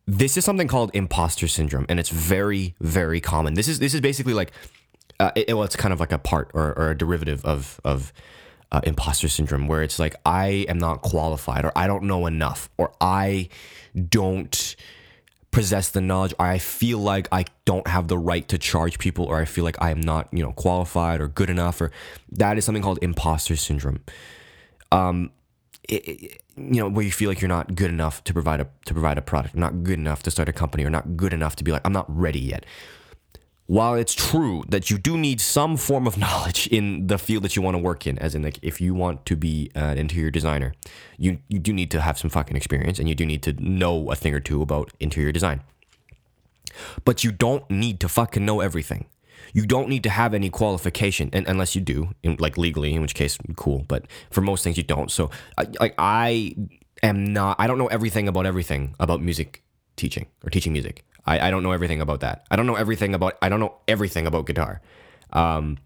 This 0.06 0.36
is 0.36 0.44
something 0.44 0.68
called 0.68 0.90
imposter 0.92 1.48
syndrome, 1.48 1.86
and 1.88 1.98
it's 1.98 2.10
very 2.10 2.74
very 2.78 3.22
common. 3.22 3.54
This 3.54 3.68
is 3.68 3.78
this 3.78 3.94
is 3.94 4.02
basically 4.02 4.34
like, 4.34 4.52
uh, 5.18 5.30
it, 5.34 5.48
well, 5.54 5.62
it's 5.62 5.76
kind 5.76 5.94
of 5.94 6.00
like 6.00 6.12
a 6.12 6.18
part 6.18 6.50
or, 6.52 6.78
or 6.78 6.90
a 6.90 6.94
derivative 6.94 7.42
of 7.46 7.80
of 7.86 8.12
uh, 8.70 8.82
imposter 8.84 9.28
syndrome, 9.28 9.66
where 9.66 9.82
it's 9.82 9.98
like 9.98 10.14
I 10.26 10.66
am 10.68 10.76
not 10.76 11.00
qualified, 11.00 11.64
or 11.64 11.72
I 11.74 11.86
don't 11.86 12.02
know 12.02 12.26
enough, 12.26 12.68
or 12.76 12.92
I 13.00 13.48
don't 14.10 14.76
possess 15.54 15.90
the 15.90 16.00
knowledge 16.00 16.34
or 16.38 16.46
I 16.46 16.58
feel 16.58 16.98
like 16.98 17.28
I 17.30 17.44
don't 17.64 17.86
have 17.86 18.08
the 18.08 18.18
right 18.18 18.46
to 18.48 18.58
charge 18.58 18.98
people 18.98 19.24
or 19.26 19.40
I 19.40 19.44
feel 19.44 19.64
like 19.64 19.80
I 19.80 19.90
am 19.90 20.00
not, 20.00 20.28
you 20.32 20.42
know, 20.42 20.52
qualified 20.52 21.20
or 21.20 21.28
good 21.28 21.48
enough 21.48 21.80
or 21.80 21.92
that 22.32 22.58
is 22.58 22.64
something 22.64 22.82
called 22.82 22.98
imposter 23.02 23.56
syndrome. 23.56 24.00
Um 24.90 25.30
it, 25.88 26.08
it, 26.08 26.42
you 26.56 26.80
know 26.80 26.88
where 26.88 27.04
you 27.04 27.12
feel 27.12 27.28
like 27.28 27.40
you're 27.40 27.48
not 27.48 27.74
good 27.74 27.90
enough 27.90 28.24
to 28.24 28.32
provide 28.32 28.60
a 28.60 28.68
to 28.86 28.92
provide 28.92 29.16
a 29.18 29.22
product, 29.22 29.54
not 29.54 29.84
good 29.84 29.98
enough 29.98 30.22
to 30.24 30.30
start 30.30 30.48
a 30.48 30.52
company 30.52 30.84
or 30.84 30.90
not 30.90 31.16
good 31.16 31.32
enough 31.32 31.56
to 31.56 31.64
be 31.64 31.70
like 31.70 31.82
I'm 31.84 31.92
not 31.92 32.06
ready 32.08 32.40
yet 32.40 32.64
while 33.66 33.94
it's 33.94 34.14
true 34.14 34.62
that 34.68 34.90
you 34.90 34.98
do 34.98 35.16
need 35.16 35.40
some 35.40 35.76
form 35.76 36.06
of 36.06 36.18
knowledge 36.24 36.66
in 36.68 37.06
the 37.06 37.18
field 37.18 37.42
that 37.44 37.56
you 37.56 37.62
want 37.62 37.74
to 37.74 37.78
work 37.78 38.06
in, 38.06 38.18
as 38.18 38.34
in 38.34 38.42
like 38.42 38.58
if 38.62 38.80
you 38.80 38.94
want 38.94 39.24
to 39.26 39.36
be 39.36 39.70
uh, 39.74 39.80
an 39.80 39.98
interior 39.98 40.30
designer, 40.30 40.74
you 41.18 41.38
you 41.48 41.58
do 41.58 41.72
need 41.72 41.90
to 41.90 42.00
have 42.00 42.18
some 42.18 42.30
fucking 42.30 42.56
experience 42.56 42.98
and 42.98 43.08
you 43.08 43.14
do 43.14 43.26
need 43.26 43.42
to 43.42 43.52
know 43.52 44.10
a 44.10 44.16
thing 44.16 44.34
or 44.34 44.40
two 44.40 44.62
about 44.62 44.92
interior 45.00 45.32
design. 45.32 45.62
But 47.04 47.22
you 47.22 47.30
don't 47.30 47.68
need 47.70 48.00
to 48.00 48.08
fucking 48.08 48.44
know 48.44 48.60
everything. 48.60 49.06
You 49.52 49.66
don't 49.66 49.88
need 49.88 50.02
to 50.02 50.10
have 50.10 50.34
any 50.34 50.50
qualification, 50.50 51.30
and 51.32 51.46
unless 51.46 51.76
you 51.76 51.80
do, 51.80 52.10
in, 52.24 52.36
like 52.40 52.58
legally, 52.58 52.92
in 52.92 53.02
which 53.02 53.14
case, 53.14 53.38
cool. 53.54 53.84
But 53.86 54.06
for 54.30 54.40
most 54.40 54.64
things, 54.64 54.76
you 54.76 54.82
don't. 54.82 55.12
So, 55.12 55.30
like, 55.78 55.94
I 55.96 56.56
am 57.04 57.32
not. 57.32 57.56
I 57.60 57.68
don't 57.68 57.78
know 57.78 57.86
everything 57.86 58.26
about 58.26 58.46
everything 58.46 58.96
about 58.98 59.22
music 59.22 59.62
teaching 59.94 60.26
or 60.44 60.50
teaching 60.50 60.72
music. 60.72 61.04
I, 61.26 61.48
I 61.48 61.50
don't 61.50 61.62
know 61.62 61.72
everything 61.72 62.00
about 62.00 62.20
that. 62.20 62.46
I 62.50 62.56
don't 62.56 62.66
know 62.66 62.74
everything 62.74 63.14
about 63.14 63.38
I 63.42 63.48
don't 63.48 63.60
know 63.60 63.74
everything 63.88 64.26
about 64.26 64.46
guitar. 64.46 64.80
Um, 65.32 65.78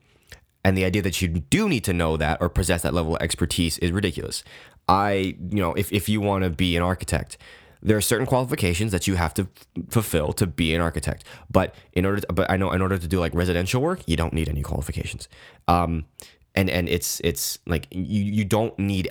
and 0.65 0.77
the 0.77 0.85
idea 0.85 1.03
that 1.03 1.23
you 1.23 1.29
do 1.29 1.69
need 1.69 1.85
to 1.85 1.93
know 1.93 2.17
that 2.17 2.39
or 2.41 2.49
possess 2.49 2.83
that 2.83 2.93
level 2.93 3.17
of 3.17 3.23
expertise 3.23 3.79
is 3.79 3.93
ridiculous. 3.93 4.45
I, 4.89 5.37
you 5.51 5.61
know, 5.61 5.73
if, 5.75 5.93
if 5.93 6.09
you 6.09 6.21
want 6.21 6.45
to 6.45 6.51
be 6.51 6.77
an 6.77 6.83
architect, 6.83 7.39
there 7.81 7.97
are 7.97 8.01
certain 8.01 8.27
qualifications 8.27 8.91
that 8.93 9.07
you 9.07 9.15
have 9.15 9.33
to 9.35 9.43
f- 9.43 9.85
fulfill 9.89 10.33
to 10.33 10.47
be 10.47 10.75
an 10.75 10.81
architect. 10.81 11.25
But 11.51 11.75
in 11.93 12.05
order, 12.05 12.21
to, 12.21 12.33
but 12.33 12.51
I 12.51 12.57
know 12.57 12.73
in 12.73 12.83
order 12.83 12.99
to 12.99 13.07
do 13.07 13.21
like 13.21 13.35
residential 13.35 13.81
work, 13.81 14.03
you 14.07 14.17
don't 14.17 14.33
need 14.33 14.49
any 14.49 14.63
qualifications. 14.63 15.29
Um, 15.69 16.07
and 16.55 16.69
and 16.69 16.89
it's 16.89 17.21
it's 17.23 17.59
like 17.67 17.87
you 17.91 18.23
you 18.25 18.45
don't 18.45 18.77
need 18.79 19.11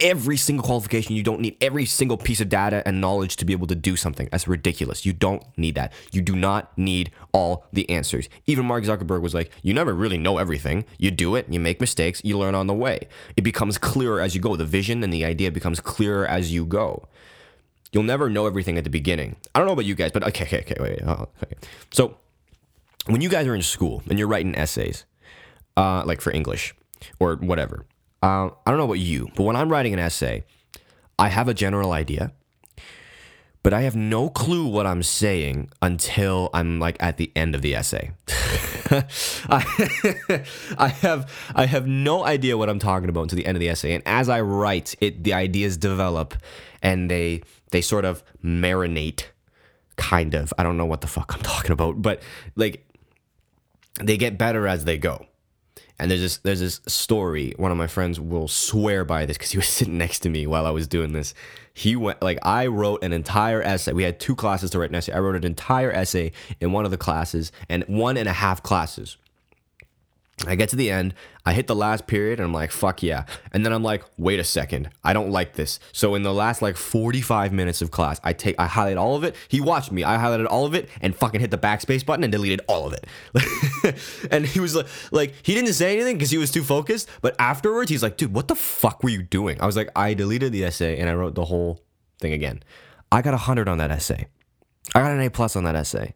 every 0.00 0.36
single 0.36 0.64
qualification. 0.64 1.14
You 1.14 1.22
don't 1.22 1.40
need 1.40 1.56
every 1.60 1.86
single 1.86 2.16
piece 2.16 2.40
of 2.40 2.48
data 2.48 2.82
and 2.86 3.00
knowledge 3.00 3.36
to 3.36 3.44
be 3.44 3.52
able 3.52 3.66
to 3.68 3.74
do 3.74 3.96
something. 3.96 4.28
That's 4.30 4.48
ridiculous. 4.48 5.06
You 5.06 5.12
don't 5.12 5.42
need 5.56 5.74
that. 5.76 5.92
You 6.12 6.20
do 6.20 6.34
not 6.34 6.76
need 6.76 7.10
all 7.32 7.66
the 7.72 7.88
answers. 7.88 8.28
Even 8.46 8.66
Mark 8.66 8.84
Zuckerberg 8.84 9.22
was 9.22 9.34
like, 9.34 9.52
you 9.62 9.72
never 9.72 9.94
really 9.94 10.18
know 10.18 10.38
everything. 10.38 10.84
You 10.98 11.10
do 11.10 11.36
it, 11.36 11.46
you 11.48 11.60
make 11.60 11.80
mistakes, 11.80 12.20
you 12.24 12.38
learn 12.38 12.54
on 12.54 12.66
the 12.66 12.74
way. 12.74 13.08
It 13.36 13.42
becomes 13.42 13.78
clearer 13.78 14.20
as 14.20 14.34
you 14.34 14.40
go. 14.40 14.56
The 14.56 14.64
vision 14.64 15.02
and 15.02 15.12
the 15.12 15.24
idea 15.24 15.50
becomes 15.50 15.80
clearer 15.80 16.26
as 16.26 16.52
you 16.52 16.64
go. 16.66 17.06
You'll 17.92 18.02
never 18.02 18.28
know 18.28 18.46
everything 18.46 18.76
at 18.76 18.84
the 18.84 18.90
beginning. 18.90 19.36
I 19.54 19.60
don't 19.60 19.66
know 19.66 19.72
about 19.72 19.84
you 19.84 19.94
guys, 19.94 20.10
but 20.10 20.24
okay, 20.24 20.44
okay, 20.44 20.58
okay, 20.60 20.76
wait. 20.80 21.02
Okay. 21.02 21.54
So 21.92 22.16
when 23.06 23.20
you 23.20 23.28
guys 23.28 23.46
are 23.46 23.54
in 23.54 23.62
school 23.62 24.02
and 24.10 24.18
you're 24.18 24.26
writing 24.26 24.56
essays, 24.56 25.04
uh, 25.76 26.02
like 26.04 26.20
for 26.20 26.32
English 26.32 26.74
or 27.20 27.36
whatever, 27.36 27.86
uh, 28.24 28.48
I 28.64 28.70
don't 28.70 28.78
know 28.78 28.84
about 28.84 28.94
you, 28.94 29.28
but 29.36 29.42
when 29.42 29.54
I'm 29.54 29.68
writing 29.68 29.92
an 29.92 29.98
essay, 29.98 30.44
I 31.18 31.28
have 31.28 31.46
a 31.46 31.52
general 31.52 31.92
idea, 31.92 32.32
but 33.62 33.74
I 33.74 33.82
have 33.82 33.94
no 33.94 34.30
clue 34.30 34.66
what 34.66 34.86
I'm 34.86 35.02
saying 35.02 35.68
until 35.82 36.48
I'm 36.54 36.80
like 36.80 36.96
at 37.00 37.18
the 37.18 37.30
end 37.36 37.54
of 37.54 37.60
the 37.60 37.74
essay. 37.74 38.12
I, 38.90 40.42
I 40.78 40.88
have 40.88 41.30
I 41.54 41.66
have 41.66 41.86
no 41.86 42.24
idea 42.24 42.56
what 42.56 42.70
I'm 42.70 42.78
talking 42.78 43.10
about 43.10 43.24
until 43.24 43.36
the 43.36 43.44
end 43.44 43.58
of 43.58 43.60
the 43.60 43.68
essay, 43.68 43.92
and 43.92 44.02
as 44.06 44.30
I 44.30 44.40
write, 44.40 44.94
it 45.02 45.22
the 45.22 45.34
ideas 45.34 45.76
develop, 45.76 46.34
and 46.82 47.10
they 47.10 47.42
they 47.72 47.82
sort 47.82 48.06
of 48.06 48.24
marinate, 48.42 49.24
kind 49.96 50.32
of. 50.32 50.50
I 50.56 50.62
don't 50.62 50.78
know 50.78 50.86
what 50.86 51.02
the 51.02 51.08
fuck 51.08 51.34
I'm 51.34 51.42
talking 51.54 51.72
about, 51.72 52.00
but 52.00 52.22
like 52.56 52.86
they 54.00 54.16
get 54.16 54.38
better 54.38 54.66
as 54.66 54.86
they 54.86 54.96
go. 54.96 55.26
And 55.98 56.10
there's 56.10 56.20
this 56.20 56.36
there's 56.38 56.60
this 56.60 56.80
story. 56.86 57.54
One 57.56 57.70
of 57.70 57.76
my 57.76 57.86
friends 57.86 58.18
will 58.18 58.48
swear 58.48 59.04
by 59.04 59.26
this 59.26 59.36
because 59.36 59.52
he 59.52 59.58
was 59.58 59.68
sitting 59.78 59.98
next 59.98 60.20
to 60.20 60.28
me 60.28 60.46
while 60.46 60.66
I 60.66 60.70
was 60.70 60.86
doing 60.86 61.12
this. 61.12 61.34
He 61.72 61.96
went 61.96 62.22
like 62.22 62.38
I 62.42 62.66
wrote 62.66 63.02
an 63.02 63.12
entire 63.12 63.62
essay. 63.62 63.92
We 63.92 64.04
had 64.04 64.20
two 64.20 64.36
classes 64.36 64.70
to 64.70 64.78
write 64.78 64.90
an 64.90 64.96
essay. 64.96 65.12
I 65.12 65.18
wrote 65.18 65.36
an 65.36 65.44
entire 65.44 65.92
essay 65.92 66.32
in 66.60 66.72
one 66.72 66.84
of 66.84 66.90
the 66.90 66.96
classes 66.96 67.52
and 67.68 67.84
one 67.84 68.16
and 68.16 68.28
a 68.28 68.32
half 68.32 68.62
classes 68.62 69.16
I 70.46 70.56
get 70.56 70.68
to 70.70 70.76
the 70.76 70.90
end, 70.90 71.14
I 71.46 71.52
hit 71.52 71.68
the 71.68 71.76
last 71.76 72.06
period, 72.06 72.40
and 72.40 72.46
I'm 72.46 72.52
like, 72.52 72.72
fuck 72.72 73.02
yeah. 73.02 73.24
And 73.52 73.64
then 73.64 73.72
I'm 73.72 73.84
like, 73.84 74.02
wait 74.18 74.40
a 74.40 74.44
second, 74.44 74.90
I 75.04 75.12
don't 75.12 75.30
like 75.30 75.54
this. 75.54 75.78
So 75.92 76.14
in 76.14 76.22
the 76.22 76.34
last 76.34 76.60
like 76.60 76.76
45 76.76 77.52
minutes 77.52 77.80
of 77.80 77.90
class, 77.90 78.20
I 78.24 78.32
take 78.32 78.56
I 78.58 78.66
highlight 78.66 78.96
all 78.96 79.14
of 79.14 79.22
it. 79.24 79.36
He 79.48 79.60
watched 79.60 79.92
me, 79.92 80.02
I 80.02 80.16
highlighted 80.16 80.46
all 80.50 80.66
of 80.66 80.74
it 80.74 80.88
and 81.00 81.14
fucking 81.14 81.40
hit 81.40 81.50
the 81.50 81.58
backspace 81.58 82.04
button 82.04 82.24
and 82.24 82.32
deleted 82.32 82.60
all 82.66 82.86
of 82.86 82.94
it. 82.94 83.06
and 84.30 84.44
he 84.44 84.60
was 84.60 84.74
like, 84.74 84.86
like, 85.12 85.34
he 85.42 85.54
didn't 85.54 85.72
say 85.74 85.94
anything 85.94 86.16
because 86.16 86.30
he 86.30 86.38
was 86.38 86.50
too 86.50 86.64
focused, 86.64 87.08
but 87.22 87.36
afterwards 87.38 87.90
he's 87.90 88.02
like, 88.02 88.16
dude, 88.16 88.34
what 88.34 88.48
the 88.48 88.56
fuck 88.56 89.02
were 89.02 89.10
you 89.10 89.22
doing? 89.22 89.60
I 89.60 89.66
was 89.66 89.76
like, 89.76 89.90
I 89.94 90.14
deleted 90.14 90.52
the 90.52 90.64
essay 90.64 90.98
and 90.98 91.08
I 91.08 91.14
wrote 91.14 91.36
the 91.36 91.44
whole 91.44 91.80
thing 92.18 92.32
again. 92.32 92.62
I 93.12 93.22
got 93.22 93.34
a 93.34 93.38
hundred 93.38 93.68
on 93.68 93.78
that 93.78 93.92
essay. 93.92 94.26
I 94.94 95.00
got 95.00 95.12
an 95.12 95.20
A 95.20 95.30
plus 95.30 95.54
on 95.54 95.64
that 95.64 95.76
essay. 95.76 96.14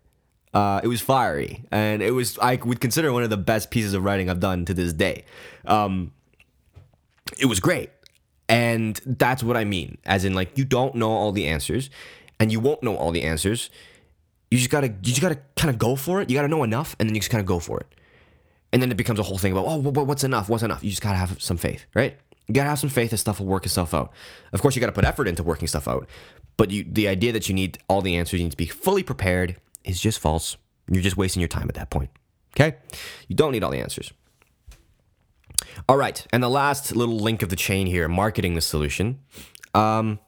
Uh, 0.54 0.80
it 0.82 0.88
was 0.88 1.00
fiery, 1.00 1.64
and 1.70 2.02
it 2.02 2.12
was 2.12 2.38
I 2.38 2.56
would 2.56 2.80
consider 2.80 3.12
one 3.12 3.22
of 3.22 3.30
the 3.30 3.36
best 3.36 3.70
pieces 3.70 3.94
of 3.94 4.02
writing 4.02 4.30
I've 4.30 4.40
done 4.40 4.64
to 4.64 4.74
this 4.74 4.92
day. 4.92 5.24
Um, 5.66 6.12
it 7.38 7.46
was 7.46 7.60
great, 7.60 7.90
and 8.48 8.98
that's 9.04 9.42
what 9.42 9.56
I 9.56 9.64
mean. 9.64 9.98
As 10.06 10.24
in, 10.24 10.34
like 10.34 10.56
you 10.56 10.64
don't 10.64 10.94
know 10.94 11.10
all 11.10 11.32
the 11.32 11.46
answers, 11.46 11.90
and 12.40 12.50
you 12.50 12.60
won't 12.60 12.82
know 12.82 12.96
all 12.96 13.10
the 13.12 13.22
answers. 13.22 13.68
You 14.50 14.56
just 14.56 14.70
gotta 14.70 14.88
you 14.88 14.94
just 15.02 15.20
gotta 15.20 15.38
kind 15.56 15.70
of 15.70 15.78
go 15.78 15.96
for 15.96 16.22
it. 16.22 16.30
You 16.30 16.36
gotta 16.36 16.48
know 16.48 16.62
enough, 16.62 16.96
and 16.98 17.08
then 17.08 17.14
you 17.14 17.20
just 17.20 17.30
kind 17.30 17.40
of 17.40 17.46
go 17.46 17.58
for 17.58 17.80
it. 17.80 17.86
And 18.72 18.80
then 18.80 18.90
it 18.90 18.96
becomes 18.96 19.18
a 19.18 19.22
whole 19.22 19.38
thing 19.38 19.52
about 19.52 19.66
oh, 19.66 19.78
what's 19.78 20.24
enough? 20.24 20.48
What's 20.48 20.62
enough? 20.62 20.82
You 20.82 20.90
just 20.90 21.02
gotta 21.02 21.18
have 21.18 21.42
some 21.42 21.58
faith, 21.58 21.84
right? 21.94 22.16
You 22.46 22.54
gotta 22.54 22.70
have 22.70 22.78
some 22.78 22.90
faith 22.90 23.10
that 23.10 23.18
stuff 23.18 23.38
will 23.38 23.46
work 23.46 23.66
itself 23.66 23.92
out. 23.92 24.12
Of 24.54 24.62
course, 24.62 24.74
you 24.74 24.80
gotta 24.80 24.92
put 24.92 25.04
effort 25.04 25.28
into 25.28 25.42
working 25.42 25.68
stuff 25.68 25.86
out. 25.86 26.08
But 26.56 26.70
you, 26.70 26.84
the 26.90 27.06
idea 27.06 27.32
that 27.32 27.48
you 27.48 27.54
need 27.54 27.78
all 27.88 28.00
the 28.00 28.16
answers, 28.16 28.40
you 28.40 28.44
need 28.44 28.50
to 28.50 28.56
be 28.56 28.66
fully 28.66 29.02
prepared 29.02 29.56
is 29.84 30.00
just 30.00 30.18
false. 30.18 30.56
You're 30.90 31.02
just 31.02 31.16
wasting 31.16 31.40
your 31.40 31.48
time 31.48 31.68
at 31.68 31.74
that 31.74 31.90
point. 31.90 32.10
Okay? 32.56 32.76
You 33.28 33.36
don't 33.36 33.52
need 33.52 33.62
all 33.62 33.70
the 33.70 33.80
answers. 33.80 34.12
All 35.88 35.96
right, 35.96 36.26
and 36.32 36.42
the 36.42 36.48
last 36.48 36.94
little 36.94 37.18
link 37.18 37.42
of 37.42 37.48
the 37.48 37.56
chain 37.56 37.86
here, 37.86 38.08
marketing 38.08 38.54
the 38.54 38.60
solution. 38.60 39.20
Um, 39.74 40.18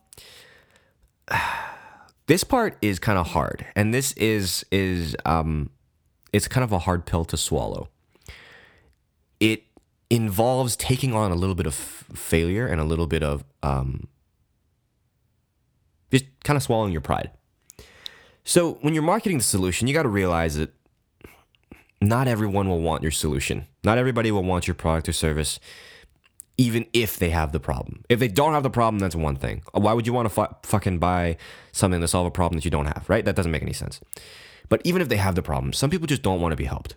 this 2.27 2.45
part 2.45 2.77
is 2.81 2.99
kind 2.99 3.19
of 3.19 3.29
hard, 3.29 3.67
and 3.75 3.93
this 3.93 4.13
is 4.13 4.65
is 4.71 5.17
um, 5.25 5.71
it's 6.33 6.49
kind 6.49 6.65
of 6.65 6.73
a 6.73 6.81
hard 6.81 7.07
pill 7.07 7.25
to 7.27 7.37
swallow. 7.37 7.89
It 9.39 9.65
involves 10.09 10.77
taking 10.77 11.15
on 11.15 11.31
a 11.31 11.37
little 11.37 11.55
bit 11.55 11.67
of 11.67 11.75
failure 11.75 12.67
and 12.67 12.81
a 12.81 12.85
little 12.85 13.07
bit 13.07 13.23
of 13.23 13.45
um, 13.63 14.09
just 16.11 16.25
kind 16.45 16.57
of 16.57 16.63
swallowing 16.63 16.93
your 16.93 17.01
pride. 17.01 17.31
So 18.45 18.75
when 18.81 18.95
you're 18.95 19.03
marketing 19.03 19.39
the 19.39 19.45
solution, 19.45 19.87
you 19.87 19.95
got 19.95 20.03
to 20.05 20.09
realize 20.09 20.57
that 20.57 20.73
not 22.01 22.29
everyone 22.29 22.69
will 22.69 22.81
want 22.81 23.03
your 23.03 23.13
solution. 23.13 23.67
Not 23.85 23.99
everybody 23.99 24.31
will 24.31 24.43
want 24.43 24.67
your 24.67 24.75
product 24.75 25.09
or 25.09 25.13
service, 25.13 25.61
even 26.57 26.87
if 26.93 27.19
they 27.19 27.31
have 27.31 27.53
the 27.53 27.61
problem. 27.61 28.05
If 28.09 28.19
they 28.19 28.29
don't 28.29 28.53
have 28.53 28.63
the 28.63 28.71
problem, 28.71 28.99
that's 28.99 29.15
one 29.15 29.37
thing. 29.37 29.63
Why 29.73 29.93
would 29.93 30.07
you 30.07 30.13
want 30.13 30.27
to 30.27 30.31
fu- 30.31 30.55
fucking 30.63 30.99
buy 30.99 31.37
something 31.73 32.01
to 32.01 32.09
solve 32.09 32.27
a 32.27 32.31
problem 32.31 32.59
that 32.59 32.65
you 32.65 32.71
don't 32.71 32.87
have, 32.87 33.05
right? 33.09 33.25
That 33.25 33.37
doesn't 33.37 33.53
make 33.53 33.63
any 33.63 33.73
sense. 33.73 34.01
But 34.69 34.81
even 34.85 35.03
if 35.03 35.09
they 35.09 35.17
have 35.17 35.35
the 35.35 35.43
problem, 35.43 35.73
some 35.73 35.91
people 35.91 36.07
just 36.07 36.23
don't 36.23 36.41
want 36.41 36.53
to 36.53 36.57
be 36.57 36.65
helped. 36.65 36.95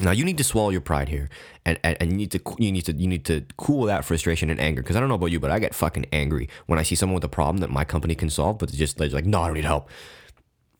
Now 0.00 0.10
you 0.10 0.24
need 0.24 0.38
to 0.38 0.44
swallow 0.44 0.70
your 0.70 0.80
pride 0.80 1.08
here, 1.08 1.28
and, 1.64 1.78
and, 1.82 1.96
and 2.00 2.10
you 2.10 2.16
need 2.16 2.30
to 2.32 2.40
you 2.58 2.72
need 2.72 2.84
to 2.86 2.92
you 2.92 3.06
need 3.06 3.24
to 3.26 3.44
cool 3.56 3.84
that 3.84 4.04
frustration 4.04 4.50
and 4.50 4.60
anger. 4.60 4.82
Because 4.82 4.96
I 4.96 5.00
don't 5.00 5.08
know 5.08 5.14
about 5.14 5.30
you, 5.30 5.40
but 5.40 5.50
I 5.50 5.58
get 5.58 5.74
fucking 5.74 6.06
angry 6.12 6.48
when 6.66 6.78
I 6.78 6.82
see 6.82 6.94
someone 6.94 7.14
with 7.14 7.24
a 7.24 7.28
problem 7.28 7.58
that 7.58 7.70
my 7.70 7.84
company 7.84 8.14
can 8.14 8.30
solve, 8.30 8.58
but 8.58 8.68
it's 8.68 8.78
just 8.78 8.98
they're 8.98 9.08
like, 9.08 9.26
no, 9.26 9.42
I 9.42 9.46
don't 9.46 9.54
need 9.54 9.64
help. 9.64 9.88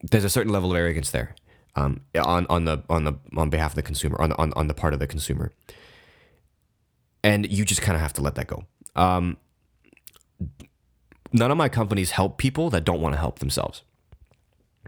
There's 0.03 0.25
a 0.25 0.31
certain 0.31 0.53
level 0.53 0.71
of 0.71 0.77
arrogance 0.77 1.11
there, 1.11 1.35
um, 1.77 2.01
on 2.15 2.47
on 2.49 2.65
the 2.65 2.83
on 2.91 3.05
the 3.05 3.15
on 3.37 3.49
behalf 3.49 3.73
of 3.73 3.77
the 3.77 3.83
consumer, 3.83 4.21
on 4.21 4.31
the, 4.31 4.39
on 4.39 4.53
on 4.55 4.67
the 4.67 4.75
part 4.75 4.93
of 4.93 5.01
the 5.01 5.07
consumer, 5.07 5.53
and 7.25 7.51
you 7.51 7.65
just 7.65 7.83
kind 7.83 7.97
of 7.97 8.03
have 8.03 8.13
to 8.15 8.23
let 8.23 8.35
that 8.35 8.49
go. 8.49 8.65
Um, 8.95 9.39
none 11.33 11.51
of 11.51 11.57
my 11.57 11.69
companies 11.69 12.11
help 12.13 12.39
people 12.39 12.71
that 12.71 12.85
don't 12.85 13.01
want 13.01 13.15
to 13.15 13.19
help 13.19 13.39
themselves. 13.39 13.83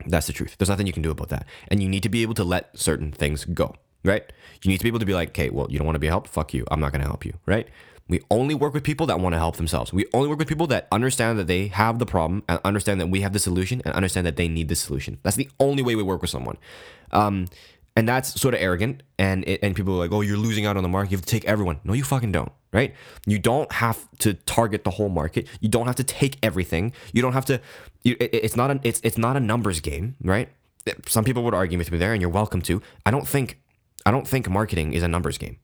That's 0.06 0.26
the 0.26 0.32
truth. 0.32 0.56
There's 0.58 0.68
nothing 0.68 0.86
you 0.86 0.92
can 0.92 1.02
do 1.02 1.10
about 1.10 1.30
that, 1.30 1.46
and 1.68 1.82
you 1.82 1.88
need 1.88 2.02
to 2.02 2.08
be 2.08 2.22
able 2.22 2.34
to 2.34 2.44
let 2.44 2.78
certain 2.78 3.10
things 3.10 3.44
go 3.46 3.74
right? 4.04 4.32
You 4.62 4.70
need 4.70 4.78
to 4.78 4.84
be 4.84 4.88
able 4.88 4.98
to 5.00 5.06
be 5.06 5.14
like, 5.14 5.30
okay, 5.30 5.50
well, 5.50 5.66
you 5.70 5.78
don't 5.78 5.86
want 5.86 5.96
to 5.96 6.00
be 6.00 6.06
helped? 6.06 6.28
Fuck 6.28 6.54
you. 6.54 6.64
I'm 6.70 6.80
not 6.80 6.92
going 6.92 7.02
to 7.02 7.08
help 7.08 7.24
you, 7.24 7.34
right? 7.46 7.68
We 8.08 8.22
only 8.30 8.54
work 8.54 8.72
with 8.72 8.84
people 8.84 9.06
that 9.06 9.20
want 9.20 9.34
to 9.34 9.38
help 9.38 9.56
themselves. 9.56 9.92
We 9.92 10.06
only 10.14 10.28
work 10.28 10.38
with 10.38 10.48
people 10.48 10.66
that 10.68 10.88
understand 10.90 11.38
that 11.38 11.46
they 11.46 11.68
have 11.68 11.98
the 11.98 12.06
problem 12.06 12.42
and 12.48 12.58
understand 12.64 13.00
that 13.00 13.08
we 13.08 13.20
have 13.20 13.34
the 13.34 13.38
solution 13.38 13.82
and 13.84 13.94
understand 13.94 14.26
that 14.26 14.36
they 14.36 14.48
need 14.48 14.68
the 14.68 14.76
solution. 14.76 15.18
That's 15.22 15.36
the 15.36 15.50
only 15.60 15.82
way 15.82 15.94
we 15.94 16.02
work 16.02 16.22
with 16.22 16.30
someone. 16.30 16.56
Um, 17.12 17.48
and 17.96 18.08
that's 18.08 18.40
sort 18.40 18.54
of 18.54 18.62
arrogant. 18.62 19.02
And 19.18 19.46
it, 19.46 19.60
and 19.62 19.76
people 19.76 19.94
are 19.94 19.98
like, 19.98 20.12
oh, 20.12 20.22
you're 20.22 20.38
losing 20.38 20.64
out 20.64 20.76
on 20.76 20.82
the 20.82 20.88
market. 20.88 21.10
You 21.10 21.18
have 21.18 21.26
to 21.26 21.30
take 21.30 21.44
everyone. 21.44 21.80
No, 21.84 21.92
you 21.92 22.04
fucking 22.04 22.32
don't, 22.32 22.52
right? 22.72 22.94
You 23.26 23.38
don't 23.38 23.70
have 23.72 24.08
to 24.20 24.34
target 24.34 24.84
the 24.84 24.90
whole 24.90 25.10
market. 25.10 25.46
You 25.60 25.68
don't 25.68 25.86
have 25.86 25.96
to 25.96 26.04
take 26.04 26.38
everything. 26.42 26.92
You 27.12 27.20
don't 27.20 27.34
have 27.34 27.44
to. 27.46 27.60
You, 28.04 28.16
it, 28.20 28.30
it's 28.32 28.56
not 28.56 28.70
a 28.70 28.80
it's 28.84 29.00
it's 29.02 29.18
not 29.18 29.36
a 29.36 29.40
numbers 29.40 29.80
game, 29.80 30.16
right? 30.22 30.48
Some 31.06 31.24
people 31.24 31.42
would 31.42 31.54
argue 31.54 31.76
with 31.76 31.90
me 31.90 31.98
there, 31.98 32.12
and 32.12 32.22
you're 32.22 32.30
welcome 32.30 32.62
to. 32.62 32.80
I 33.04 33.10
don't 33.10 33.28
think 33.28 33.58
I 34.08 34.10
don't 34.10 34.26
think 34.26 34.48
marketing 34.48 34.94
is 34.94 35.02
a 35.02 35.08
numbers 35.08 35.36
game, 35.36 35.58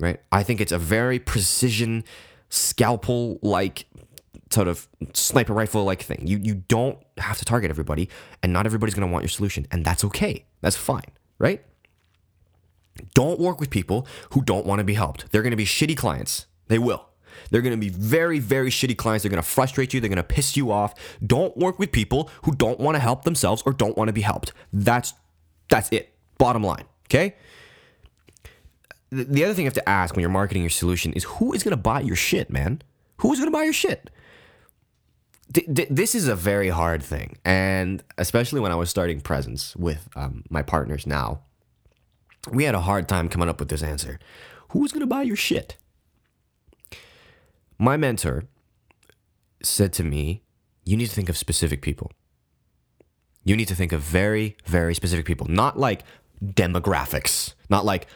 right? 0.00 0.18
I 0.32 0.42
think 0.42 0.62
it's 0.62 0.72
a 0.72 0.78
very 0.78 1.18
precision, 1.18 2.02
scalpel 2.48 3.38
like 3.42 3.84
sort 4.50 4.66
of 4.66 4.88
sniper 5.12 5.52
rifle 5.52 5.84
like 5.84 6.02
thing. 6.02 6.26
You 6.26 6.38
you 6.38 6.54
don't 6.54 6.96
have 7.18 7.36
to 7.36 7.44
target 7.44 7.68
everybody, 7.68 8.08
and 8.42 8.50
not 8.50 8.64
everybody's 8.64 8.94
gonna 8.94 9.12
want 9.12 9.24
your 9.24 9.28
solution, 9.28 9.66
and 9.70 9.84
that's 9.84 10.04
okay. 10.04 10.46
That's 10.62 10.74
fine, 10.74 11.10
right? 11.38 11.62
Don't 13.12 13.38
work 13.38 13.60
with 13.60 13.68
people 13.68 14.06
who 14.30 14.40
don't 14.40 14.64
want 14.64 14.78
to 14.78 14.84
be 14.84 14.94
helped. 14.94 15.30
They're 15.30 15.42
gonna 15.42 15.54
be 15.54 15.66
shitty 15.66 15.98
clients. 15.98 16.46
They 16.68 16.78
will. 16.78 17.10
They're 17.50 17.60
going 17.60 17.74
to 17.74 17.76
be 17.76 17.90
very, 17.90 18.38
very 18.38 18.70
shitty 18.70 18.96
clients. 18.96 19.24
They're 19.24 19.30
going 19.30 19.42
to 19.42 19.48
frustrate 19.48 19.92
you. 19.92 20.00
They're 20.00 20.08
going 20.08 20.16
to 20.16 20.22
piss 20.22 20.56
you 20.56 20.70
off. 20.70 20.94
Don't 21.26 21.54
work 21.56 21.80
with 21.80 21.90
people 21.90 22.30
who 22.44 22.54
don't 22.54 22.78
want 22.78 22.94
to 22.94 23.00
help 23.00 23.24
themselves 23.24 23.60
or 23.66 23.72
don't 23.72 23.98
want 23.98 24.06
to 24.08 24.12
be 24.12 24.20
helped. 24.20 24.52
That's 24.72 25.14
that's 25.68 25.90
it. 25.90 26.14
Bottom 26.38 26.62
line. 26.62 26.84
Okay. 27.06 27.34
The 29.10 29.44
other 29.44 29.54
thing 29.54 29.64
you 29.64 29.68
have 29.68 29.74
to 29.74 29.88
ask 29.88 30.14
when 30.14 30.22
you're 30.22 30.30
marketing 30.30 30.62
your 30.62 30.70
solution 30.70 31.12
is 31.12 31.24
who 31.24 31.52
is 31.52 31.62
going 31.62 31.70
to 31.70 31.76
buy 31.76 32.00
your 32.00 32.16
shit, 32.16 32.50
man? 32.50 32.82
Who's 33.18 33.38
going 33.38 33.50
to 33.50 33.56
buy 33.56 33.64
your 33.64 33.72
shit? 33.72 34.10
this 35.68 36.14
is 36.14 36.26
a 36.26 36.34
very 36.34 36.68
hard 36.68 37.02
thing. 37.02 37.36
And 37.44 38.02
especially 38.18 38.60
when 38.60 38.72
I 38.72 38.76
was 38.76 38.90
starting 38.90 39.20
presence 39.20 39.76
with 39.76 40.08
um, 40.16 40.42
my 40.48 40.62
partners 40.62 41.06
now, 41.06 41.42
we 42.50 42.64
had 42.64 42.74
a 42.74 42.80
hard 42.80 43.08
time 43.08 43.28
coming 43.28 43.48
up 43.48 43.60
with 43.60 43.68
this 43.68 43.82
answer. 43.82 44.18
Who's 44.70 44.90
going 44.90 45.00
to 45.00 45.06
buy 45.06 45.22
your 45.22 45.36
shit? 45.36 45.76
My 47.78 47.96
mentor 47.96 48.44
said 49.62 49.92
to 49.94 50.04
me, 50.04 50.42
You 50.84 50.96
need 50.96 51.06
to 51.06 51.14
think 51.14 51.28
of 51.28 51.36
specific 51.36 51.82
people. 51.82 52.10
You 53.44 53.56
need 53.56 53.68
to 53.68 53.74
think 53.74 53.92
of 53.92 54.00
very, 54.00 54.56
very 54.64 54.94
specific 54.94 55.26
people, 55.26 55.46
not 55.48 55.78
like 55.78 56.02
demographics, 56.42 57.54
not 57.68 57.84
like 57.84 58.06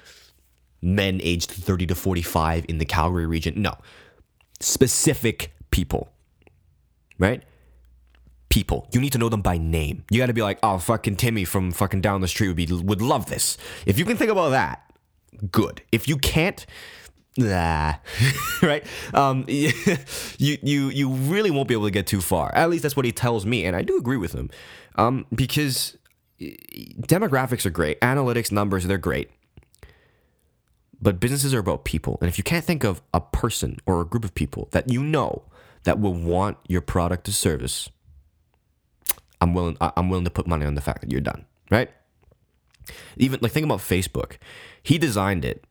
men 0.81 1.21
aged 1.23 1.51
30 1.51 1.87
to 1.87 1.95
45 1.95 2.67
in 2.69 2.79
the 2.79 2.85
Calgary 2.85 3.27
region. 3.27 3.61
No, 3.61 3.77
specific 4.61 5.55
people, 5.71 6.13
right? 7.19 7.43
People. 8.49 8.89
You 8.93 9.01
need 9.01 9.13
to 9.13 9.19
know 9.19 9.29
them 9.29 9.43
by 9.43 9.59
name. 9.59 10.05
You 10.11 10.19
got 10.19 10.27
to 10.27 10.33
be 10.33 10.43
like, 10.43 10.59
oh, 10.63 10.79
fucking 10.79 11.17
Timmy 11.17 11.45
from 11.45 11.73
fucking 11.73 12.01
down 12.01 12.21
the 12.21 12.29
street 12.29 12.49
would 12.49 12.57
be 12.57 12.67
would 12.67 13.03
love 13.03 13.27
this. 13.27 13.59
If 13.87 13.99
you 13.99 14.05
can 14.05 14.17
think 14.17 14.31
about 14.31 14.51
that, 14.51 14.91
good. 15.51 15.83
If 15.93 16.09
you 16.09 16.17
can't, 16.17 16.65
nah, 17.37 17.95
right? 18.63 18.85
Um, 19.13 19.45
you 19.49 19.73
you 20.39 20.89
you 20.89 21.11
really 21.11 21.51
won't 21.51 21.69
be 21.69 21.75
able 21.75 21.85
to 21.85 21.91
get 21.91 22.07
too 22.07 22.23
far. 22.23 22.55
At 22.55 22.71
least 22.71 22.83
that's 22.83 22.97
what 22.97 23.05
he 23.05 23.13
tells 23.13 23.45
me, 23.45 23.67
and 23.67 23.77
I 23.77 23.83
do 23.83 23.99
agree 23.99 24.17
with 24.17 24.33
him, 24.33 24.51
um, 24.97 25.27
because 25.35 25.98
demographics 26.41 27.67
are 27.67 27.71
great, 27.71 28.01
analytics, 28.01 28.53
numbers, 28.53 28.87
they're 28.87 28.99
great. 28.99 29.31
But 31.01 31.21
businesses 31.21 31.55
are 31.55 31.61
about 31.61 31.85
people. 31.85 32.19
And 32.21 32.29
if 32.29 32.39
you 32.39 32.45
can't 32.45 32.65
think 32.65 32.85
of 32.85 33.03
a 33.15 33.21
person 33.21 33.79
or 33.87 34.01
a 34.01 34.05
group 34.05 34.25
of 34.25 34.35
people 34.35 34.69
that 34.73 34.91
you 34.91 35.03
know 35.03 35.45
that 35.85 36.01
will 36.01 36.15
want 36.15 36.59
your 36.67 36.81
product 36.81 37.29
or 37.29 37.33
service, 37.33 37.89
I'm 39.41 39.55
willing 39.55 39.77
I'm 39.81 40.09
willing 40.09 40.25
to 40.25 40.31
put 40.31 40.47
money 40.47 40.67
on 40.67 40.75
the 40.75 40.81
fact 40.81 41.01
that 41.01 41.13
you're 41.13 41.21
done, 41.21 41.45
right? 41.71 41.91
Even 43.17 43.39
like 43.43 43.53
think 43.53 43.65
about 43.65 43.79
Facebook. 43.79 44.39
He 44.83 44.99
designed 44.99 45.45
it 45.45 45.65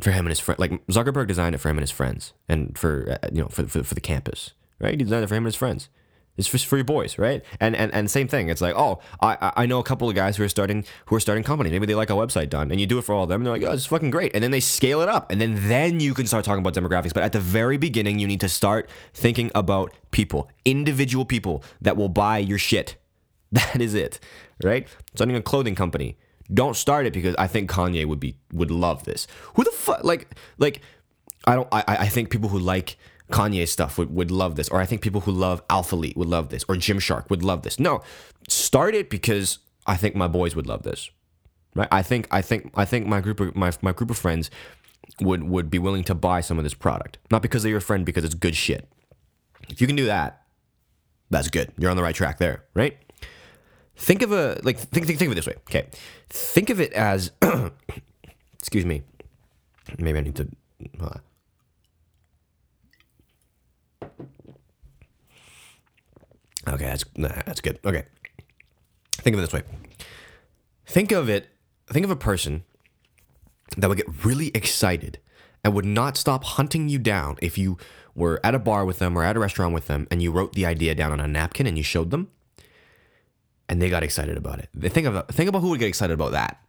for 0.00 0.12
him 0.12 0.26
and 0.26 0.30
his 0.30 0.40
friend. 0.40 0.58
Like 0.58 0.86
Zuckerberg 0.86 1.26
designed 1.26 1.54
it 1.54 1.58
for 1.58 1.68
him 1.68 1.76
and 1.76 1.82
his 1.82 1.90
friends, 1.90 2.32
and 2.48 2.76
for 2.78 3.18
uh, 3.22 3.28
you 3.32 3.42
know 3.42 3.48
for, 3.48 3.66
for 3.66 3.82
for 3.82 3.94
the 3.94 4.00
campus, 4.00 4.52
right? 4.78 4.92
He 4.92 4.96
designed 4.96 5.24
it 5.24 5.26
for 5.26 5.34
him 5.34 5.44
and 5.44 5.52
his 5.52 5.56
friends. 5.56 5.88
It's 6.36 6.48
just 6.48 6.66
for 6.66 6.76
your 6.76 6.84
boys, 6.84 7.16
right? 7.16 7.44
And 7.60 7.76
and 7.76 7.92
and 7.94 8.10
same 8.10 8.26
thing. 8.26 8.48
It's 8.48 8.60
like, 8.60 8.74
oh, 8.76 8.98
I 9.20 9.52
I 9.56 9.66
know 9.66 9.78
a 9.78 9.84
couple 9.84 10.08
of 10.08 10.16
guys 10.16 10.36
who 10.36 10.42
are 10.42 10.48
starting 10.48 10.84
who 11.06 11.14
are 11.14 11.20
starting 11.20 11.44
company. 11.44 11.70
Maybe 11.70 11.86
they 11.86 11.94
like 11.94 12.10
a 12.10 12.14
website 12.14 12.50
done, 12.50 12.72
and 12.72 12.80
you 12.80 12.86
do 12.86 12.98
it 12.98 13.02
for 13.02 13.14
all 13.14 13.22
of 13.22 13.28
them. 13.28 13.40
And 13.40 13.46
they're 13.46 13.52
like, 13.52 13.62
oh, 13.62 13.72
it's 13.72 13.86
fucking 13.86 14.10
great. 14.10 14.34
And 14.34 14.42
then 14.42 14.50
they 14.50 14.60
scale 14.60 15.00
it 15.00 15.08
up, 15.08 15.30
and 15.30 15.40
then 15.40 15.68
then 15.68 16.00
you 16.00 16.12
can 16.12 16.26
start 16.26 16.44
talking 16.44 16.64
about 16.64 16.74
demographics. 16.74 17.14
But 17.14 17.22
at 17.22 17.32
the 17.32 17.40
very 17.40 17.76
beginning, 17.76 18.18
you 18.18 18.26
need 18.26 18.40
to 18.40 18.48
start 18.48 18.90
thinking 19.12 19.52
about 19.54 19.92
people, 20.10 20.50
individual 20.64 21.24
people 21.24 21.62
that 21.80 21.96
will 21.96 22.08
buy 22.08 22.38
your 22.38 22.58
shit. 22.58 22.96
That 23.52 23.80
is 23.80 23.94
it, 23.94 24.18
right? 24.64 24.88
Starting 25.14 25.36
a 25.36 25.42
clothing 25.42 25.76
company. 25.76 26.18
Don't 26.52 26.74
start 26.74 27.06
it 27.06 27.12
because 27.12 27.36
I 27.38 27.46
think 27.46 27.70
Kanye 27.70 28.04
would 28.04 28.18
be 28.18 28.34
would 28.52 28.72
love 28.72 29.04
this. 29.04 29.28
Who 29.54 29.62
the 29.62 29.70
fuck 29.70 30.02
like 30.02 30.34
like 30.58 30.80
I 31.46 31.54
don't 31.54 31.68
I 31.70 31.84
I 31.86 32.08
think 32.08 32.30
people 32.30 32.48
who 32.48 32.58
like 32.58 32.96
Kanye 33.30 33.66
stuff 33.66 33.96
would, 33.98 34.14
would 34.14 34.30
love 34.30 34.56
this, 34.56 34.68
or 34.68 34.80
I 34.80 34.86
think 34.86 35.00
people 35.00 35.22
who 35.22 35.32
love 35.32 35.66
Alphalete 35.68 36.16
would 36.16 36.28
love 36.28 36.50
this, 36.50 36.64
or 36.68 36.74
Gymshark 36.74 37.30
would 37.30 37.42
love 37.42 37.62
this. 37.62 37.80
No, 37.80 38.02
start 38.48 38.94
it 38.94 39.08
because 39.08 39.58
I 39.86 39.96
think 39.96 40.14
my 40.14 40.28
boys 40.28 40.54
would 40.54 40.66
love 40.66 40.82
this, 40.82 41.10
right? 41.74 41.88
I 41.90 42.02
think 42.02 42.28
I 42.30 42.42
think 42.42 42.70
I 42.74 42.84
think 42.84 43.06
my 43.06 43.20
group 43.20 43.40
of 43.40 43.56
my, 43.56 43.72
my 43.80 43.92
group 43.92 44.10
of 44.10 44.18
friends 44.18 44.50
would 45.20 45.44
would 45.44 45.70
be 45.70 45.78
willing 45.78 46.04
to 46.04 46.14
buy 46.14 46.40
some 46.42 46.58
of 46.58 46.64
this 46.64 46.74
product, 46.74 47.18
not 47.30 47.40
because 47.40 47.62
they're 47.62 47.70
your 47.70 47.80
friend, 47.80 48.04
because 48.04 48.24
it's 48.24 48.34
good 48.34 48.56
shit. 48.56 48.88
If 49.68 49.80
you 49.80 49.86
can 49.86 49.96
do 49.96 50.06
that, 50.06 50.42
that's 51.30 51.48
good. 51.48 51.72
You're 51.78 51.90
on 51.90 51.96
the 51.96 52.02
right 52.02 52.14
track 52.14 52.38
there, 52.38 52.64
right? 52.74 52.98
Think 53.96 54.22
of 54.22 54.32
a 54.32 54.60
like 54.64 54.78
think 54.78 55.06
think, 55.06 55.18
think 55.18 55.28
of 55.28 55.32
it 55.32 55.34
this 55.36 55.46
way. 55.46 55.54
Okay, 55.68 55.86
think 56.28 56.68
of 56.68 56.80
it 56.80 56.92
as 56.92 57.30
excuse 58.58 58.84
me. 58.84 59.02
Maybe 59.98 60.18
I 60.18 60.22
need 60.22 60.36
to. 60.36 60.48
Okay, 66.66 66.84
that's 66.84 67.04
that's 67.16 67.60
good. 67.60 67.78
Okay, 67.84 68.04
think 69.12 69.34
of 69.34 69.40
it 69.40 69.42
this 69.42 69.52
way. 69.52 69.62
Think 70.86 71.12
of 71.12 71.28
it. 71.28 71.48
Think 71.90 72.04
of 72.04 72.10
a 72.10 72.16
person 72.16 72.64
that 73.76 73.88
would 73.88 73.98
get 73.98 74.24
really 74.24 74.50
excited 74.54 75.18
and 75.62 75.74
would 75.74 75.84
not 75.84 76.16
stop 76.16 76.44
hunting 76.44 76.88
you 76.88 76.98
down 76.98 77.36
if 77.42 77.58
you 77.58 77.78
were 78.14 78.40
at 78.44 78.54
a 78.54 78.58
bar 78.58 78.84
with 78.84 78.98
them 78.98 79.18
or 79.18 79.24
at 79.24 79.36
a 79.36 79.40
restaurant 79.40 79.74
with 79.74 79.86
them 79.86 80.06
and 80.10 80.22
you 80.22 80.30
wrote 80.30 80.52
the 80.52 80.64
idea 80.64 80.94
down 80.94 81.12
on 81.12 81.20
a 81.20 81.26
napkin 81.26 81.66
and 81.66 81.76
you 81.76 81.82
showed 81.82 82.10
them 82.10 82.30
and 83.68 83.80
they 83.80 83.90
got 83.90 84.02
excited 84.02 84.36
about 84.36 84.58
it. 84.58 84.68
They 84.74 84.88
think 84.88 85.06
of 85.06 85.26
think 85.28 85.48
about 85.48 85.60
who 85.60 85.70
would 85.70 85.80
get 85.80 85.88
excited 85.88 86.14
about 86.14 86.32
that. 86.32 86.60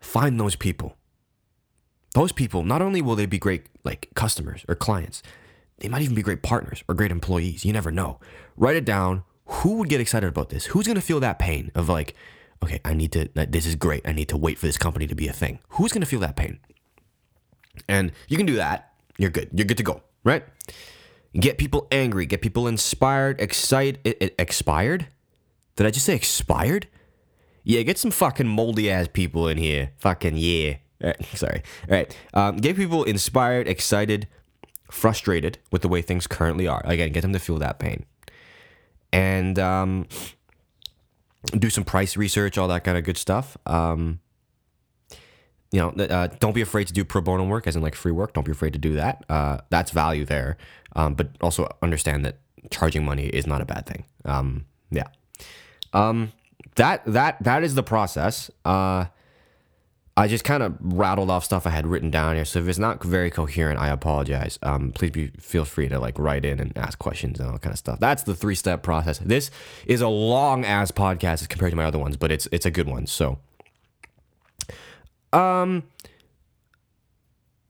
Find 0.00 0.38
those 0.38 0.56
people. 0.56 0.96
Those 2.14 2.32
people, 2.32 2.62
not 2.62 2.82
only 2.82 3.00
will 3.00 3.16
they 3.16 3.26
be 3.26 3.38
great 3.38 3.66
like 3.84 4.08
customers 4.14 4.64
or 4.68 4.74
clients, 4.74 5.22
they 5.82 5.88
might 5.88 6.02
even 6.02 6.14
be 6.14 6.22
great 6.22 6.42
partners 6.42 6.84
or 6.88 6.94
great 6.94 7.10
employees. 7.10 7.64
You 7.64 7.72
never 7.72 7.90
know. 7.90 8.20
Write 8.56 8.76
it 8.76 8.84
down. 8.84 9.24
Who 9.46 9.74
would 9.74 9.88
get 9.88 10.00
excited 10.00 10.28
about 10.28 10.48
this? 10.48 10.66
Who's 10.66 10.86
going 10.86 10.94
to 10.94 11.02
feel 11.02 11.18
that 11.20 11.40
pain 11.40 11.72
of 11.74 11.88
like, 11.88 12.14
okay, 12.62 12.80
I 12.84 12.94
need 12.94 13.10
to, 13.12 13.28
this 13.34 13.66
is 13.66 13.74
great. 13.74 14.06
I 14.06 14.12
need 14.12 14.28
to 14.28 14.36
wait 14.36 14.58
for 14.58 14.66
this 14.66 14.78
company 14.78 15.08
to 15.08 15.16
be 15.16 15.26
a 15.26 15.32
thing. 15.32 15.58
Who's 15.70 15.92
going 15.92 16.02
to 16.02 16.06
feel 16.06 16.20
that 16.20 16.36
pain? 16.36 16.60
And 17.88 18.12
you 18.28 18.36
can 18.36 18.46
do 18.46 18.54
that. 18.54 18.92
You're 19.18 19.30
good. 19.30 19.50
You're 19.52 19.66
good 19.66 19.76
to 19.78 19.82
go, 19.82 20.02
right? 20.22 20.44
Get 21.34 21.58
people 21.58 21.88
angry, 21.90 22.26
get 22.26 22.42
people 22.42 22.68
inspired, 22.68 23.40
excited, 23.40 23.98
expired? 24.38 25.08
Did 25.74 25.86
I 25.86 25.90
just 25.90 26.06
say 26.06 26.14
expired? 26.14 26.86
Yeah, 27.64 27.82
get 27.82 27.98
some 27.98 28.10
fucking 28.12 28.46
moldy 28.46 28.88
ass 28.88 29.08
people 29.12 29.48
in 29.48 29.58
here. 29.58 29.90
Fucking 29.98 30.36
yeah. 30.36 30.74
sorry. 31.34 31.62
All 31.88 31.96
right. 31.96 32.16
Um, 32.34 32.58
get 32.58 32.76
people 32.76 33.02
inspired, 33.04 33.66
excited, 33.66 34.28
frustrated 34.92 35.58
with 35.70 35.82
the 35.82 35.88
way 35.88 36.02
things 36.02 36.26
currently 36.26 36.68
are. 36.68 36.82
Again, 36.84 37.10
get 37.12 37.22
them 37.22 37.32
to 37.32 37.38
feel 37.38 37.58
that 37.58 37.78
pain. 37.78 38.04
And 39.12 39.58
um, 39.58 40.06
do 41.50 41.70
some 41.70 41.84
price 41.84 42.16
research, 42.16 42.58
all 42.58 42.68
that 42.68 42.84
kind 42.84 42.98
of 42.98 43.04
good 43.04 43.16
stuff. 43.16 43.56
Um, 43.66 44.20
you 45.70 45.80
know, 45.80 45.88
uh, 46.04 46.28
don't 46.38 46.52
be 46.52 46.60
afraid 46.60 46.86
to 46.88 46.92
do 46.92 47.04
pro 47.04 47.22
bono 47.22 47.44
work, 47.44 47.66
as 47.66 47.74
in 47.74 47.82
like 47.82 47.94
free 47.94 48.12
work. 48.12 48.34
Don't 48.34 48.44
be 48.44 48.52
afraid 48.52 48.74
to 48.74 48.78
do 48.78 48.94
that. 48.94 49.24
Uh, 49.28 49.58
that's 49.70 49.90
value 49.90 50.26
there. 50.26 50.58
Um, 50.94 51.14
but 51.14 51.30
also 51.40 51.74
understand 51.82 52.26
that 52.26 52.36
charging 52.70 53.04
money 53.04 53.26
is 53.26 53.46
not 53.46 53.62
a 53.62 53.64
bad 53.64 53.86
thing. 53.86 54.04
Um, 54.26 54.66
yeah. 54.90 55.06
Um, 55.94 56.32
that 56.74 57.02
that 57.06 57.42
that 57.42 57.64
is 57.64 57.74
the 57.74 57.82
process. 57.82 58.50
Uh, 58.64 59.06
I 60.14 60.28
just 60.28 60.44
kind 60.44 60.62
of 60.62 60.76
rattled 60.80 61.30
off 61.30 61.44
stuff 61.44 61.66
I 61.66 61.70
had 61.70 61.86
written 61.86 62.10
down 62.10 62.34
here. 62.34 62.44
So 62.44 62.58
if 62.58 62.68
it's 62.68 62.78
not 62.78 63.02
very 63.02 63.30
coherent, 63.30 63.80
I 63.80 63.88
apologize. 63.88 64.58
Um, 64.62 64.92
please 64.92 65.10
be 65.10 65.28
feel 65.38 65.64
free 65.64 65.88
to 65.88 65.98
like 65.98 66.18
write 66.18 66.44
in 66.44 66.60
and 66.60 66.76
ask 66.76 66.98
questions 66.98 67.40
and 67.40 67.48
all 67.48 67.58
kind 67.58 67.72
of 67.72 67.78
stuff. 67.78 67.98
That's 67.98 68.22
the 68.22 68.34
three 68.34 68.54
step 68.54 68.82
process. 68.82 69.18
This 69.18 69.50
is 69.86 70.02
a 70.02 70.08
long 70.08 70.66
ass 70.66 70.90
podcast 70.90 71.40
as 71.40 71.46
compared 71.46 71.72
to 71.72 71.76
my 71.76 71.84
other 71.84 71.98
ones, 71.98 72.18
but 72.18 72.30
it's 72.30 72.46
it's 72.52 72.66
a 72.66 72.70
good 72.70 72.88
one. 72.88 73.06
So, 73.06 73.38
um, 75.32 75.84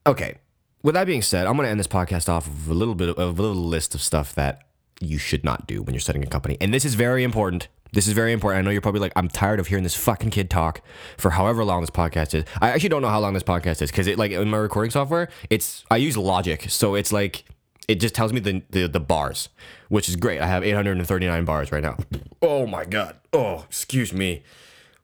okay. 0.05 0.35
With 0.81 0.95
that 0.95 1.07
being 1.07 1.21
said, 1.21 1.47
I'm 1.47 1.55
gonna 1.55 1.69
end 1.69 1.79
this 1.79 1.87
podcast 1.87 2.27
off 2.27 2.45
with 2.45 2.67
a 2.67 2.73
little 2.73 2.95
bit 2.95 3.07
of 3.07 3.39
a 3.39 3.41
little 3.41 3.63
list 3.63 3.95
of 3.95 4.01
stuff 4.01 4.35
that 4.35 4.63
you 4.99 5.17
should 5.17 5.45
not 5.45 5.65
do 5.65 5.81
when 5.81 5.93
you're 5.93 6.01
setting 6.01 6.23
a 6.23 6.27
company, 6.27 6.57
and 6.59 6.73
this 6.73 6.83
is 6.83 6.95
very 6.95 7.23
important. 7.23 7.69
This 7.93 8.07
is 8.07 8.13
very 8.13 8.33
important. 8.33 8.59
I 8.59 8.61
know 8.65 8.71
you're 8.71 8.81
probably 8.81 9.01
like, 9.01 9.13
I'm 9.15 9.29
tired 9.29 9.59
of 9.59 9.67
hearing 9.67 9.83
this 9.83 9.95
fucking 9.95 10.31
kid 10.31 10.49
talk 10.49 10.81
for 11.17 11.31
however 11.31 11.63
long 11.63 11.81
this 11.81 11.91
podcast 11.91 12.33
is. 12.33 12.43
I 12.59 12.69
actually 12.69 12.89
don't 12.89 13.03
know 13.03 13.09
how 13.09 13.19
long 13.19 13.33
this 13.33 13.43
podcast 13.43 13.81
is 13.81 13.91
because 13.91 14.07
it 14.07 14.17
like 14.17 14.31
in 14.31 14.49
my 14.49 14.57
recording 14.57 14.91
software, 14.91 15.29
it's 15.49 15.85
I 15.91 15.97
use 15.97 16.17
Logic, 16.17 16.65
so 16.69 16.95
it's 16.95 17.13
like 17.13 17.45
it 17.87 17.95
just 17.95 18.15
tells 18.15 18.33
me 18.33 18.39
the, 18.39 18.63
the 18.71 18.87
the 18.87 18.99
bars, 18.99 19.49
which 19.89 20.09
is 20.09 20.15
great. 20.15 20.41
I 20.41 20.47
have 20.47 20.63
839 20.63 21.45
bars 21.45 21.71
right 21.71 21.83
now. 21.83 21.97
Oh 22.41 22.65
my 22.65 22.85
god. 22.85 23.17
Oh, 23.31 23.63
excuse 23.67 24.11
me. 24.11 24.43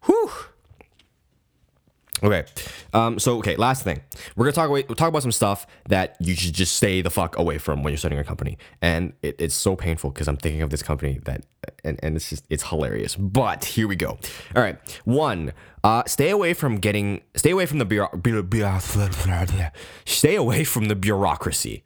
Whew. 0.05 0.31
Okay, 2.21 2.45
um, 2.93 3.19
so 3.19 3.37
okay, 3.37 3.55
last 3.55 3.83
thing 3.83 4.01
we're 4.35 4.45
gonna 4.45 4.53
talk 4.53 4.69
away, 4.69 4.83
talk 4.83 5.07
about 5.07 5.21
some 5.21 5.31
stuff 5.31 5.65
that 5.87 6.15
you 6.19 6.35
should 6.35 6.53
just 6.53 6.75
stay 6.75 7.01
the 7.01 7.09
fuck 7.09 7.37
away 7.37 7.57
from 7.57 7.83
when 7.83 7.91
you're 7.91 7.97
starting 7.97 8.19
a 8.19 8.23
company, 8.23 8.57
and 8.81 9.13
it, 9.21 9.35
it's 9.39 9.55
so 9.55 9.75
painful 9.75 10.11
because 10.11 10.27
I'm 10.27 10.37
thinking 10.37 10.61
of 10.61 10.69
this 10.69 10.83
company 10.83 11.19
that, 11.25 11.45
and 11.83 11.99
and 12.03 12.15
it's 12.15 12.29
just 12.29 12.45
it's 12.49 12.63
hilarious. 12.63 13.15
But 13.15 13.65
here 13.65 13.87
we 13.87 13.95
go. 13.95 14.17
All 14.55 14.61
right, 14.61 14.77
one, 15.05 15.53
uh, 15.83 16.03
stay 16.07 16.29
away 16.29 16.53
from 16.53 16.77
getting, 16.77 17.21
stay 17.35 17.51
away 17.51 17.65
from 17.65 17.77
the 17.77 17.85
bureau, 17.85 18.09
stay 20.05 20.35
away 20.35 20.63
from 20.63 20.85
the 20.85 20.95
bureaucracy. 20.95 21.83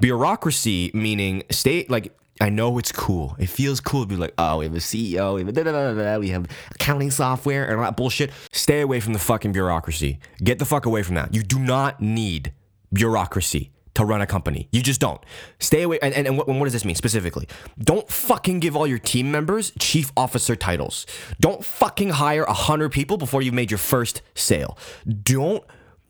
Bureaucracy 0.00 0.90
meaning 0.94 1.44
stay 1.50 1.86
like 1.88 2.12
I 2.42 2.48
know 2.48 2.76
it's 2.78 2.90
cool. 2.90 3.36
It 3.38 3.48
feels 3.48 3.80
cool 3.80 4.02
to 4.02 4.08
be 4.08 4.16
like, 4.16 4.34
oh, 4.36 4.58
we 4.58 4.64
have 4.64 4.74
a 4.74 4.78
CEO, 4.78 5.36
we 5.36 5.44
have, 5.44 5.54
da, 5.54 5.62
da, 5.62 5.94
da, 5.94 6.18
we 6.18 6.30
have 6.30 6.48
accounting 6.72 7.12
software 7.12 7.64
and 7.64 7.76
all 7.76 7.84
that 7.84 7.96
bullshit. 7.96 8.32
Stay 8.50 8.80
away 8.80 8.98
from 8.98 9.12
the 9.12 9.20
fucking 9.20 9.52
bureaucracy. 9.52 10.18
Get 10.42 10.58
the 10.58 10.64
fuck 10.64 10.84
away 10.84 11.04
from 11.04 11.14
that. 11.14 11.32
You 11.32 11.44
do 11.44 11.60
not 11.60 12.00
need 12.00 12.52
bureaucracy 12.92 13.70
to 13.94 14.04
run 14.04 14.20
a 14.20 14.26
company. 14.26 14.68
You 14.72 14.82
just 14.82 15.00
don't. 15.00 15.22
Stay 15.60 15.82
away. 15.82 16.00
And, 16.02 16.12
and, 16.14 16.26
and 16.26 16.36
what, 16.36 16.48
what, 16.48 16.64
does 16.64 16.72
this 16.72 16.84
mean 16.84 16.96
specifically? 16.96 17.46
Don't 17.78 18.08
fucking 18.10 18.58
give 18.58 18.74
all 18.76 18.88
your 18.88 18.98
team 18.98 19.30
members 19.30 19.70
chief 19.78 20.10
officer 20.16 20.56
titles. 20.56 21.06
Don't 21.38 21.64
fucking 21.64 22.10
hire 22.10 22.42
a 22.42 22.54
hundred 22.54 22.90
people 22.90 23.18
before 23.18 23.42
you've 23.42 23.54
made 23.54 23.70
your 23.70 23.78
first 23.78 24.20
sale. 24.34 24.76
Don't 25.06 25.62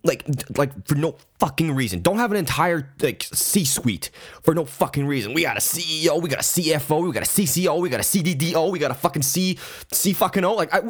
like 0.04 0.24
like 0.56 0.86
for 0.86 0.94
no 0.94 1.16
fucking 1.38 1.74
reason. 1.74 2.00
Don't 2.00 2.18
have 2.18 2.30
an 2.30 2.36
entire 2.36 2.92
like 3.00 3.26
C-suite 3.32 4.10
for 4.42 4.54
no 4.54 4.64
fucking 4.64 5.06
reason. 5.06 5.34
We 5.34 5.42
got 5.42 5.56
a 5.56 5.60
CEO, 5.60 6.20
we 6.20 6.28
got 6.28 6.40
a 6.40 6.42
CFO, 6.42 7.06
we 7.06 7.12
got 7.12 7.22
a 7.22 7.26
CCO, 7.26 7.80
we 7.80 7.88
got 7.88 8.00
a 8.00 8.04
CDDO, 8.04 8.70
we 8.70 8.78
got 8.78 8.90
a 8.90 8.94
fucking 8.94 9.22
C 9.22 9.58
C 9.92 10.12
fucking 10.12 10.44
O. 10.44 10.54
Like 10.54 10.74
I, 10.74 10.80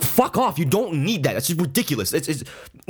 fuck 0.00 0.36
off. 0.36 0.58
You 0.58 0.64
don't 0.64 1.04
need 1.04 1.22
that. 1.22 1.34
That's 1.34 1.48
just 1.48 1.60
ridiculous. 1.60 2.12
It's, 2.12 2.28
it's 2.28 2.44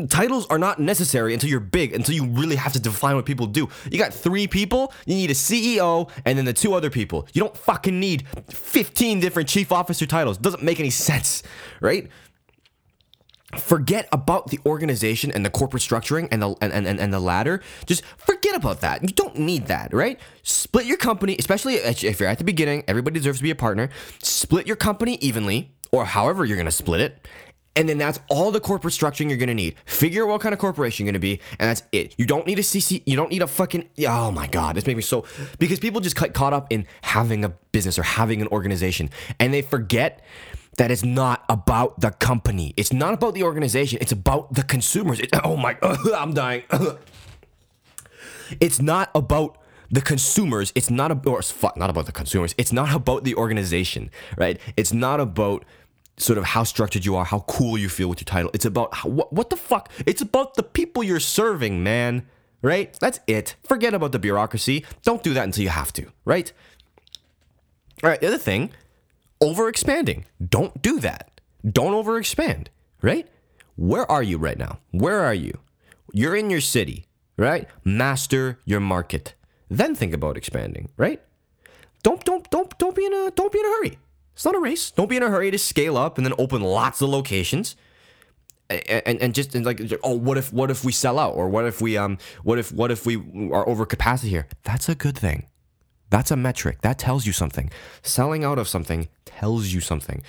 titles 0.09 0.47
are 0.47 0.59
not 0.59 0.79
necessary 0.79 1.35
until 1.35 1.51
you're 1.51 1.61
big. 1.61 1.95
Until 1.95 2.15
you 2.15 2.27
really 2.27 2.57
have 2.57 2.73
to 2.73 2.81
define 2.81 3.17
what 3.17 3.27
people 3.27 3.47
do. 3.47 3.69
You 3.91 3.99
got 3.99 4.15
three 4.15 4.47
people. 4.47 4.93
You 5.07 5.17
need 5.17 5.31
a 5.31 5.35
CEO 5.35 6.11
and 6.25 6.39
then 6.39 6.45
the 6.47 6.53
two 6.53 6.75
other 6.75 6.91
people. 6.91 7.27
You 7.33 7.43
don't 7.43 7.57
fucking 7.57 7.99
need 7.99 8.27
15 8.49 9.21
different 9.21 9.49
chief 9.49 9.71
officer 9.73 10.07
titles. 10.07 10.39
Doesn't 10.39 10.63
make 10.63 10.81
any 10.81 10.91
sense, 10.91 11.43
right? 11.81 12.09
Forget 13.57 14.09
about 14.13 14.49
the 14.49 14.59
organization 14.67 15.31
and 15.31 15.45
the 15.45 15.51
corporate 15.51 15.83
structuring 15.83 16.29
and 16.31 16.43
the 16.43 16.55
and, 16.61 16.73
and, 16.87 17.01
and 17.01 17.13
the 17.13 17.21
ladder 17.21 17.61
just 17.87 18.05
forget 18.17 18.55
about 18.55 18.81
that 18.81 19.03
you 19.03 19.09
don't 19.09 19.37
need 19.37 19.67
that 19.67 19.93
right 19.93 20.21
split 20.43 20.87
your 20.87 20.97
company 20.97 21.37
especially 21.39 21.75
if 21.75 22.21
you're 22.21 22.29
at 22.29 22.39
the 22.39 22.45
beginning 22.45 22.85
everybody 22.87 23.15
deserves 23.15 23.39
to 23.39 23.43
be 23.43 23.51
a 23.51 23.57
partner 23.57 23.89
split 24.23 24.67
your 24.67 24.77
company 24.77 25.17
evenly 25.17 25.73
or 25.91 26.05
however 26.05 26.45
you're 26.45 26.57
going 26.57 26.65
to 26.65 26.71
split 26.71 27.01
it 27.01 27.27
and 27.77 27.89
then 27.89 27.99
that's 27.99 28.19
all 28.29 28.51
the 28.51 28.61
corporate 28.61 28.93
structuring 28.93 29.29
you're 29.29 29.39
gonna 29.39 29.55
need. 29.55 29.77
Figure 29.85 30.25
out 30.25 30.29
what 30.29 30.41
kind 30.41 30.53
of 30.53 30.59
corporation 30.59 31.07
you're 31.07 31.13
gonna 31.13 31.21
be, 31.21 31.41
and 31.59 31.69
that's 31.71 31.83
it. 31.93 32.15
You 32.19 32.27
don't 32.27 32.47
need 32.47 32.59
a 32.59 32.63
CC. 32.63 33.03
You 33.07 33.17
don't 33.17 33.31
need 33.31 33.43
a 33.43 33.47
fucking. 33.47 33.89
Oh 34.09 34.31
my 34.31 34.47
god, 34.49 34.77
this 34.77 34.87
makes 34.87 34.97
me 34.97 35.03
so. 35.03 35.25
Because 35.59 35.79
people 35.79 36.01
just 36.01 36.17
get 36.17 36.35
caught 36.35 36.53
up 36.53 36.67
in 36.71 36.87
having 37.03 37.45
a 37.45 37.51
business 37.73 37.99
or 37.99 38.03
having 38.03 38.43
an 38.43 38.49
organization, 38.49 39.11
and 39.39 39.55
they 39.55 39.63
forget 39.63 40.21
that 40.77 40.91
is 40.91 41.05
not 41.05 41.45
about 41.49 42.01
the 42.01 42.11
company. 42.11 42.75
It's 42.77 42.93
not 42.93 43.15
about 43.15 43.35
the 43.35 43.43
organization. 43.43 43.99
It's 44.01 44.13
about 44.13 44.55
the 44.55 44.63
consumers. 44.63 45.21
It, 45.21 45.31
oh 45.45 45.57
my, 45.57 45.77
uh, 45.83 45.97
I'm 46.17 46.33
dying. 46.33 46.63
it's 48.61 48.81
not 48.81 49.11
about 49.15 49.59
the 49.91 50.01
consumers. 50.01 50.73
It's 50.75 50.91
not 50.91 51.11
about, 51.11 51.45
fuck, 51.45 51.77
not 51.77 51.91
about 51.91 52.07
the 52.07 52.13
consumers. 52.13 52.55
It's 52.57 52.73
not 52.73 52.95
about 52.95 53.25
the 53.25 53.35
organization, 53.35 54.11
right? 54.37 54.61
It's 54.77 54.93
not 54.93 55.21
about 55.21 55.65
sort 56.17 56.39
of 56.39 56.45
how 56.45 56.65
structured 56.65 57.05
you 57.05 57.17
are, 57.17 57.25
how 57.25 57.41
cool 57.41 57.77
you 57.77 57.89
feel 57.89 58.09
with 58.09 58.21
your 58.21 58.27
title. 58.27 58.51
It's 58.55 58.65
about 58.65 58.95
how, 58.95 59.09
what, 59.09 59.33
what 59.33 59.51
the 59.51 59.57
fuck? 59.57 59.91
It's 60.07 60.23
about 60.23 60.55
the 60.55 60.63
people 60.63 61.03
you're 61.03 61.21
serving, 61.21 61.83
man. 61.83 62.27
Right? 62.63 62.95
That's 63.01 63.21
it. 63.27 63.57
Forget 63.65 63.95
about 63.95 64.13
the 64.13 64.19
bureaucracy. 64.19 64.85
Don't 65.03 65.23
do 65.23 65.33
that 65.33 65.45
until 65.45 65.63
you 65.63 65.71
have 65.71 65.95
to, 65.95 66.13
right? 66.27 66.53
All 68.03 68.11
right, 68.11 68.21
the 68.21 68.27
other 68.27 68.37
thing 68.37 68.71
overexpanding. 69.43 70.25
Don't 70.47 70.81
do 70.83 71.01
that. 71.01 71.41
Don't 71.67 71.93
overexpand, 71.93 72.69
right? 73.03 73.29
Where 73.77 74.11
are 74.11 74.23
you 74.23 74.39
right 74.39 74.59
now? 74.59 74.79
Where 74.91 75.21
are 75.21 75.35
you? 75.35 75.59
You're 76.13 76.37
in 76.37 76.51
your 76.51 76.61
city, 76.61 77.07
right? 77.37 77.67
Master 77.85 78.59
your 78.65 78.81
market. 78.81 79.35
Then 79.69 79.95
think 79.95 80.13
about 80.13 80.37
expanding, 80.37 80.91
right? 80.97 81.23
Don't 82.03 82.25
don't 82.25 82.49
don't 82.51 82.77
don't 82.79 82.95
be 82.95 83.05
in 83.07 83.15
a 83.15 83.31
don't 83.31 83.53
be 83.53 83.59
in 83.59 83.65
a 83.67 83.69
hurry. 83.69 83.99
It's 84.35 84.45
not 84.45 84.55
a 84.55 84.59
race. 84.59 84.91
Don't 84.91 85.09
be 85.09 85.17
in 85.17 85.23
a 85.23 85.29
hurry 85.29 85.51
to 85.51 85.59
scale 85.59 85.97
up 85.97 86.17
and 86.17 86.27
then 86.27 86.35
open 86.39 86.63
lots 86.63 87.03
of 87.03 87.11
locations. 87.11 87.77
And, 88.71 89.03
and, 89.05 89.23
and 89.23 89.35
just 89.35 89.55
and 89.55 89.67
like 89.67 89.81
oh 90.05 90.15
what 90.15 90.39
if 90.39 90.53
what 90.53 90.71
if 90.71 90.85
we 90.85 90.93
sell 90.93 91.19
out 91.19 91.35
or 91.35 91.49
what 91.49 91.67
if 91.67 91.81
we 91.81 91.97
um 91.99 92.19
what 92.45 92.59
if 92.59 92.71
what 92.73 92.93
if 92.93 93.05
we 93.05 93.17
are 93.51 93.69
over 93.69 93.85
capacity 93.85 94.31
here 94.31 94.47
that's 94.63 94.89
a 94.89 94.95
good 94.95 95.19
thing 95.19 95.47
that's 96.11 96.31
a 96.31 96.37
metric. 96.37 96.83
That 96.83 96.99
tells 96.99 97.27
you 97.27 97.33
something. 97.33 97.71
Selling 98.03 98.45
out 98.45 98.59
of 98.59 98.69
something 98.69 99.09
tells 99.25 99.69
you 99.69 99.81
something. 99.81 100.23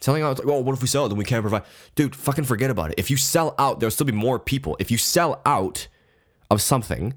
Selling 0.00 0.22
out, 0.22 0.38
like, 0.38 0.48
oh, 0.48 0.60
what 0.60 0.74
if 0.74 0.82
we 0.82 0.88
sell 0.88 1.06
it? 1.06 1.08
Then 1.08 1.18
we 1.18 1.24
can't 1.24 1.42
provide. 1.42 1.62
Dude, 1.94 2.14
fucking 2.14 2.44
forget 2.44 2.70
about 2.70 2.90
it. 2.90 2.94
If 2.98 3.10
you 3.10 3.16
sell 3.16 3.54
out, 3.58 3.80
there'll 3.80 3.90
still 3.90 4.06
be 4.06 4.12
more 4.12 4.38
people. 4.38 4.76
If 4.78 4.90
you 4.90 4.98
sell 4.98 5.40
out 5.44 5.88
of 6.50 6.62
something, 6.62 7.14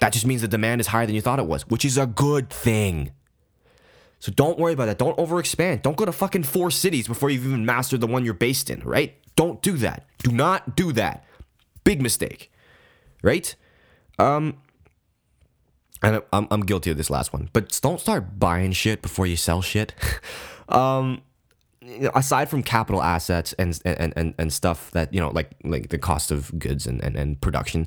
that 0.00 0.12
just 0.12 0.26
means 0.26 0.42
the 0.42 0.48
demand 0.48 0.80
is 0.80 0.88
higher 0.88 1.06
than 1.06 1.14
you 1.14 1.20
thought 1.20 1.38
it 1.38 1.46
was, 1.46 1.68
which 1.68 1.84
is 1.84 1.98
a 1.98 2.06
good 2.06 2.50
thing. 2.50 3.12
So 4.20 4.32
don't 4.32 4.58
worry 4.58 4.72
about 4.72 4.86
that. 4.86 4.98
Don't 4.98 5.16
overexpand. 5.18 5.82
Don't 5.82 5.96
go 5.96 6.04
to 6.04 6.12
fucking 6.12 6.44
four 6.44 6.70
cities 6.70 7.06
before 7.06 7.30
you've 7.30 7.44
even 7.44 7.66
mastered 7.66 8.00
the 8.00 8.06
one 8.06 8.24
you're 8.24 8.32
based 8.32 8.70
in, 8.70 8.80
right? 8.80 9.14
Don't 9.36 9.60
do 9.60 9.76
that. 9.78 10.06
Do 10.22 10.30
not 10.30 10.76
do 10.76 10.92
that. 10.92 11.24
Big 11.82 12.00
mistake, 12.00 12.50
right? 13.22 13.54
Um, 14.18 14.58
and 16.04 16.22
I'm, 16.32 16.46
I'm 16.50 16.60
guilty 16.60 16.90
of 16.90 16.96
this 16.96 17.10
last 17.10 17.32
one, 17.32 17.48
but 17.52 17.80
don't 17.82 18.00
start 18.00 18.38
buying 18.38 18.72
shit 18.72 19.02
before 19.02 19.26
you 19.26 19.36
sell 19.36 19.62
shit. 19.62 19.94
um, 20.68 21.22
aside 22.14 22.48
from 22.50 22.62
capital 22.62 23.02
assets 23.02 23.54
and, 23.54 23.78
and, 23.84 24.12
and, 24.16 24.34
and 24.38 24.52
stuff 24.52 24.90
that, 24.92 25.12
you 25.12 25.20
know, 25.20 25.30
like, 25.30 25.50
like 25.64 25.88
the 25.88 25.98
cost 25.98 26.30
of 26.30 26.56
goods 26.58 26.86
and, 26.86 27.02
and, 27.02 27.16
and 27.16 27.40
production, 27.40 27.86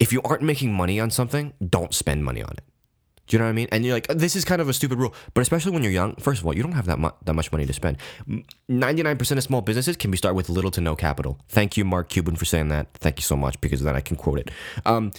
if 0.00 0.12
you 0.12 0.20
aren't 0.22 0.42
making 0.42 0.72
money 0.72 0.98
on 0.98 1.10
something, 1.10 1.52
don't 1.66 1.94
spend 1.94 2.24
money 2.24 2.42
on 2.42 2.52
it. 2.52 2.64
Do 3.26 3.36
you 3.36 3.38
know 3.38 3.46
what 3.46 3.50
I 3.50 3.54
mean? 3.54 3.68
And 3.72 3.86
you're 3.86 3.94
like, 3.94 4.08
this 4.08 4.36
is 4.36 4.44
kind 4.44 4.60
of 4.60 4.68
a 4.68 4.74
stupid 4.74 4.98
rule, 4.98 5.14
but 5.32 5.40
especially 5.40 5.72
when 5.72 5.82
you're 5.82 5.92
young. 5.92 6.14
First 6.16 6.42
of 6.42 6.46
all, 6.46 6.54
you 6.54 6.62
don't 6.62 6.72
have 6.72 6.84
that 6.86 6.98
mu- 6.98 7.08
that 7.24 7.32
much 7.32 7.50
money 7.52 7.64
to 7.64 7.72
spend. 7.72 7.96
Ninety 8.68 9.02
nine 9.02 9.16
percent 9.16 9.38
of 9.38 9.44
small 9.44 9.62
businesses 9.62 9.96
can 9.96 10.10
be 10.10 10.18
started 10.18 10.34
with 10.34 10.50
little 10.50 10.70
to 10.72 10.82
no 10.82 10.94
capital. 10.94 11.40
Thank 11.48 11.78
you, 11.78 11.86
Mark 11.86 12.10
Cuban, 12.10 12.36
for 12.36 12.44
saying 12.44 12.68
that. 12.68 12.92
Thank 12.92 13.18
you 13.18 13.22
so 13.22 13.34
much 13.34 13.58
because 13.62 13.82
then 13.82 13.96
I 13.96 14.02
can 14.02 14.18
quote 14.18 14.40
it. 14.40 14.50
Um, 14.84 15.10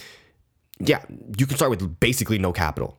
yeah, 0.78 1.02
you 1.38 1.46
can 1.46 1.56
start 1.56 1.70
with 1.70 2.00
basically 2.00 2.38
no 2.38 2.52
capital. 2.52 2.98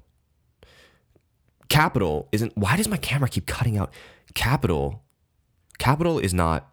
Capital 1.70 2.28
isn't. 2.32 2.58
Why 2.58 2.78
does 2.78 2.88
my 2.88 2.98
camera 2.98 3.30
keep 3.30 3.46
cutting 3.46 3.78
out? 3.78 3.92
Capital, 4.34 5.04
capital 5.78 6.18
is 6.20 6.34
not 6.34 6.70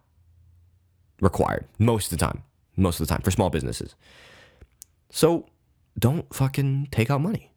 required 1.21 1.67
most 1.79 2.12
of 2.12 2.19
the 2.19 2.25
time. 2.25 2.43
Most 2.77 3.01
of 3.01 3.07
the 3.07 3.12
time 3.12 3.23
for 3.23 3.31
small 3.31 3.51
businesses. 3.51 3.95
So 5.11 5.47
don't 5.99 6.33
fucking 6.35 6.88
take 6.90 7.11
out 7.11 7.21
money. 7.21 7.53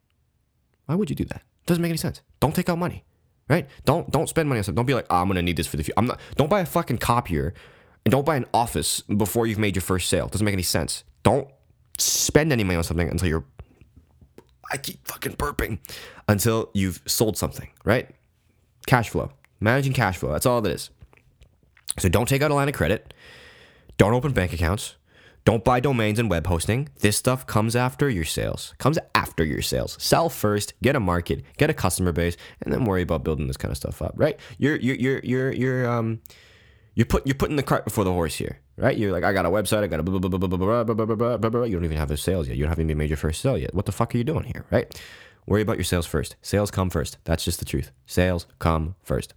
Why 0.86 0.94
would 0.94 1.10
you 1.10 1.16
do 1.16 1.24
that? 1.26 1.42
Doesn't 1.66 1.82
make 1.82 1.90
any 1.90 1.98
sense. 1.98 2.22
Don't 2.40 2.54
take 2.54 2.68
out 2.68 2.78
money, 2.78 3.04
right? 3.48 3.68
Don't 3.84 4.10
don't 4.10 4.28
spend 4.28 4.48
money 4.48 4.58
on 4.58 4.64
stuff. 4.64 4.74
Don't 4.74 4.86
be 4.86 4.94
like, 4.94 5.06
oh, 5.10 5.16
I'm 5.16 5.28
gonna 5.28 5.42
need 5.42 5.56
this 5.56 5.66
for 5.66 5.76
the 5.76 5.82
future. 5.84 5.98
I'm 5.98 6.06
not. 6.06 6.20
Don't 6.36 6.48
buy 6.48 6.60
a 6.60 6.66
fucking 6.66 6.98
copier, 6.98 7.52
and 8.04 8.12
don't 8.12 8.24
buy 8.24 8.36
an 8.36 8.46
office 8.54 9.00
before 9.02 9.46
you've 9.46 9.58
made 9.58 9.76
your 9.76 9.82
first 9.82 10.08
sale. 10.08 10.28
Doesn't 10.28 10.44
make 10.44 10.54
any 10.54 10.62
sense. 10.62 11.04
Don't 11.22 11.48
spend 11.98 12.52
any 12.52 12.64
money 12.64 12.76
on 12.76 12.84
something 12.84 13.08
until 13.08 13.28
you're. 13.28 13.44
I 14.70 14.76
keep 14.76 15.06
fucking 15.06 15.36
burping 15.36 15.78
until 16.28 16.70
you've 16.74 17.02
sold 17.06 17.38
something, 17.38 17.68
right? 17.84 18.10
Cash 18.86 19.08
flow, 19.08 19.32
managing 19.60 19.94
cash 19.94 20.18
flow. 20.18 20.32
That's 20.32 20.46
all 20.46 20.64
it 20.64 20.70
is. 20.70 20.90
So 21.98 22.08
don't 22.08 22.28
take 22.28 22.42
out 22.42 22.50
a 22.50 22.54
line 22.54 22.68
of 22.68 22.74
credit. 22.74 23.14
Don't 23.96 24.12
open 24.12 24.32
bank 24.32 24.52
accounts. 24.52 24.94
Don't 25.44 25.64
buy 25.64 25.80
domains 25.80 26.18
and 26.18 26.28
web 26.28 26.46
hosting. 26.46 26.90
This 27.00 27.16
stuff 27.16 27.46
comes 27.46 27.74
after 27.74 28.10
your 28.10 28.24
sales. 28.26 28.74
Comes 28.76 28.98
after 29.14 29.42
your 29.42 29.62
sales. 29.62 29.96
Sell 29.98 30.28
first, 30.28 30.74
get 30.82 30.94
a 30.94 31.00
market, 31.00 31.42
get 31.56 31.70
a 31.70 31.74
customer 31.74 32.12
base, 32.12 32.36
and 32.60 32.72
then 32.72 32.84
worry 32.84 33.00
about 33.00 33.24
building 33.24 33.46
this 33.46 33.56
kind 33.56 33.72
of 33.72 33.78
stuff 33.78 34.02
up, 34.02 34.12
right? 34.16 34.38
You're 34.58 34.76
you're 34.76 34.96
you're 34.96 35.20
you're 35.24 35.52
you're 35.52 35.88
um 35.88 36.20
you're 36.94 37.06
put 37.06 37.26
you're 37.26 37.34
putting 37.34 37.56
the 37.56 37.62
cart 37.62 37.84
before 37.86 38.04
the 38.04 38.12
horse 38.12 38.34
here, 38.34 38.60
right? 38.78 38.96
You're 38.96 39.12
like, 39.12 39.24
I 39.24 39.32
got 39.32 39.44
a 39.44 39.50
website, 39.50 39.82
I 39.82 39.86
got 39.86 40.00
a 40.00 40.02
blah 40.02 40.18
blah 40.18 40.28
blah 40.28 40.38
blah 40.38 40.48
blah 40.48 40.84
blah 40.84 40.94
blah 40.94 41.14
blah 41.16 41.36
blah 41.36 41.50
blah. 41.50 41.64
You 41.64 41.76
don't 41.76 41.84
even 41.84 41.98
have 41.98 42.08
the 42.08 42.16
sales 42.16 42.48
yet. 42.48 42.56
You 42.56 42.64
don't 42.64 42.70
have 42.70 42.80
even 42.80 42.96
made 42.96 43.10
your 43.10 43.16
first 43.16 43.40
sale 43.40 43.58
yet. 43.58 43.74
What 43.74 43.86
the 43.86 43.92
fuck 43.92 44.14
are 44.14 44.18
you 44.18 44.24
doing 44.24 44.44
here, 44.44 44.64
right? 44.70 45.00
Worry 45.46 45.62
about 45.62 45.76
your 45.76 45.84
sales 45.84 46.06
first. 46.06 46.36
Sales 46.42 46.70
come 46.70 46.90
first. 46.90 47.18
That's 47.24 47.44
just 47.44 47.58
the 47.58 47.64
truth. 47.64 47.90
Sales 48.06 48.46
come 48.58 48.96
first. 49.02 49.34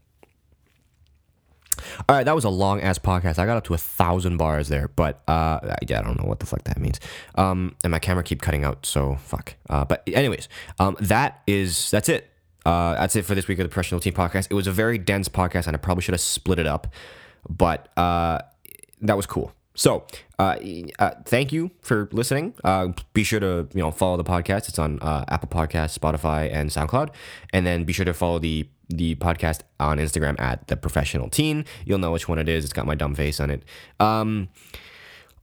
All 2.07 2.15
right, 2.15 2.23
that 2.25 2.35
was 2.35 2.43
a 2.43 2.49
long 2.49 2.81
ass 2.81 2.99
podcast. 2.99 3.39
I 3.39 3.45
got 3.45 3.57
up 3.57 3.63
to 3.65 3.73
a 3.73 3.77
thousand 3.77 4.37
bars 4.37 4.67
there, 4.67 4.89
but 4.89 5.21
uh, 5.27 5.59
yeah, 5.87 5.99
I 5.99 6.03
don't 6.03 6.19
know 6.21 6.27
what 6.27 6.39
the 6.39 6.45
fuck 6.45 6.63
that 6.65 6.79
means. 6.79 6.99
Um, 7.35 7.75
and 7.83 7.91
my 7.91 7.99
camera 7.99 8.23
keep 8.23 8.41
cutting 8.41 8.63
out, 8.63 8.85
so 8.85 9.15
fuck. 9.15 9.55
Uh, 9.69 9.85
but 9.85 10.03
anyways, 10.07 10.49
um, 10.79 10.97
that 10.99 11.41
is 11.47 11.89
that's 11.91 12.09
it. 12.09 12.29
Uh, 12.65 12.93
that's 12.95 13.15
it 13.15 13.25
for 13.25 13.33
this 13.33 13.47
week 13.47 13.57
of 13.59 13.63
the 13.63 13.69
Professional 13.69 13.99
Teen 13.99 14.13
Podcast. 14.13 14.47
It 14.51 14.53
was 14.53 14.67
a 14.67 14.71
very 14.71 14.97
dense 14.97 15.29
podcast, 15.29 15.67
and 15.67 15.75
I 15.75 15.79
probably 15.79 16.03
should 16.03 16.13
have 16.13 16.21
split 16.21 16.59
it 16.59 16.67
up, 16.67 16.87
but 17.49 17.87
uh, 17.97 18.39
that 19.01 19.17
was 19.17 19.25
cool. 19.25 19.53
So, 19.73 20.05
uh, 20.37 20.57
uh, 20.99 21.11
thank 21.25 21.53
you 21.53 21.71
for 21.81 22.09
listening. 22.11 22.53
Uh, 22.63 22.89
be 23.13 23.23
sure 23.23 23.39
to 23.39 23.67
you 23.73 23.81
know 23.81 23.89
follow 23.91 24.17
the 24.17 24.23
podcast. 24.23 24.67
It's 24.67 24.79
on 24.79 24.99
uh, 24.99 25.23
Apple 25.29 25.49
Podcasts, 25.49 25.97
Spotify, 25.97 26.51
and 26.51 26.69
SoundCloud. 26.69 27.09
And 27.53 27.65
then 27.65 27.85
be 27.85 27.93
sure 27.93 28.05
to 28.05 28.13
follow 28.13 28.37
the 28.39 28.67
the 28.89 29.15
podcast 29.15 29.61
on 29.79 29.97
Instagram 29.97 30.37
at 30.39 30.67
the 30.67 30.75
Professional 30.75 31.29
Teen. 31.29 31.63
You'll 31.85 31.99
know 31.99 32.11
which 32.11 32.27
one 32.27 32.39
it 32.39 32.49
is. 32.49 32.65
It's 32.65 32.73
got 32.73 32.85
my 32.85 32.95
dumb 32.95 33.15
face 33.15 33.39
on 33.39 33.49
it. 33.49 33.63
Um, 33.99 34.49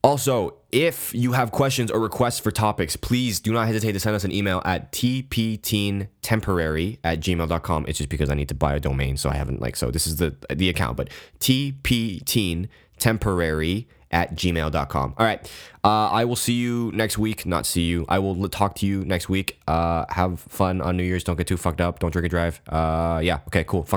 also, 0.05 0.55
if 0.71 1.13
you 1.15 1.33
have 1.33 1.51
questions 1.51 1.91
or 1.91 1.99
requests 1.99 2.39
for 2.39 2.53
topics, 2.53 2.95
please 2.95 3.41
do 3.41 3.53
not 3.53 3.67
hesitate 3.67 3.93
to 3.93 4.01
send 4.01 4.15
us 4.15 4.23
an 4.23 4.31
email 4.31 4.63
at 4.65 4.93
tpteentemporary 4.93 6.99
at 7.03 7.19
gmail.com. 7.21 7.87
It's 7.89 7.99
just 7.99 8.11
because 8.11 8.31
I 8.31 8.35
need 8.35 8.49
to 8.49 8.55
buy 8.55 8.75
a 8.75 8.81
domain, 8.81 9.17
so 9.17 9.29
I 9.31 9.35
haven't 9.35 9.61
like 9.61 9.75
so 9.75 9.91
this 9.91 10.07
is 10.07 10.17
the 10.17 10.37
the 10.55 10.69
account, 10.69 10.99
but 10.99 11.09
tpteentemporary 12.99 13.87
at 14.11 14.35
gmail.com. 14.35 15.15
All 15.19 15.27
right. 15.27 15.51
Uh, 15.85 16.09
I 16.09 16.25
will 16.25 16.37
see 16.37 16.55
you 16.55 16.91
next 16.95 17.19
week. 17.19 17.47
Not 17.47 17.67
see 17.67 17.83
you. 17.83 18.05
I 18.09 18.19
will 18.19 18.49
talk 18.49 18.75
to 18.77 18.87
you 18.87 19.05
next 19.05 19.29
week. 19.29 19.61
Uh, 19.67 20.07
have 20.09 20.41
fun 20.41 20.81
on 20.81 20.97
New 20.97 21.03
Year's. 21.03 21.25
Don't 21.25 21.37
get 21.37 21.47
too 21.47 21.57
fucked 21.57 21.81
up. 21.81 21.99
Don't 21.99 22.11
drink 22.11 22.25
and 22.25 22.31
drive. 22.31 22.61
Uh, 22.69 23.21
yeah. 23.23 23.41
Okay, 23.49 23.65
cool. 23.65 23.85
Fuck. 23.85 23.97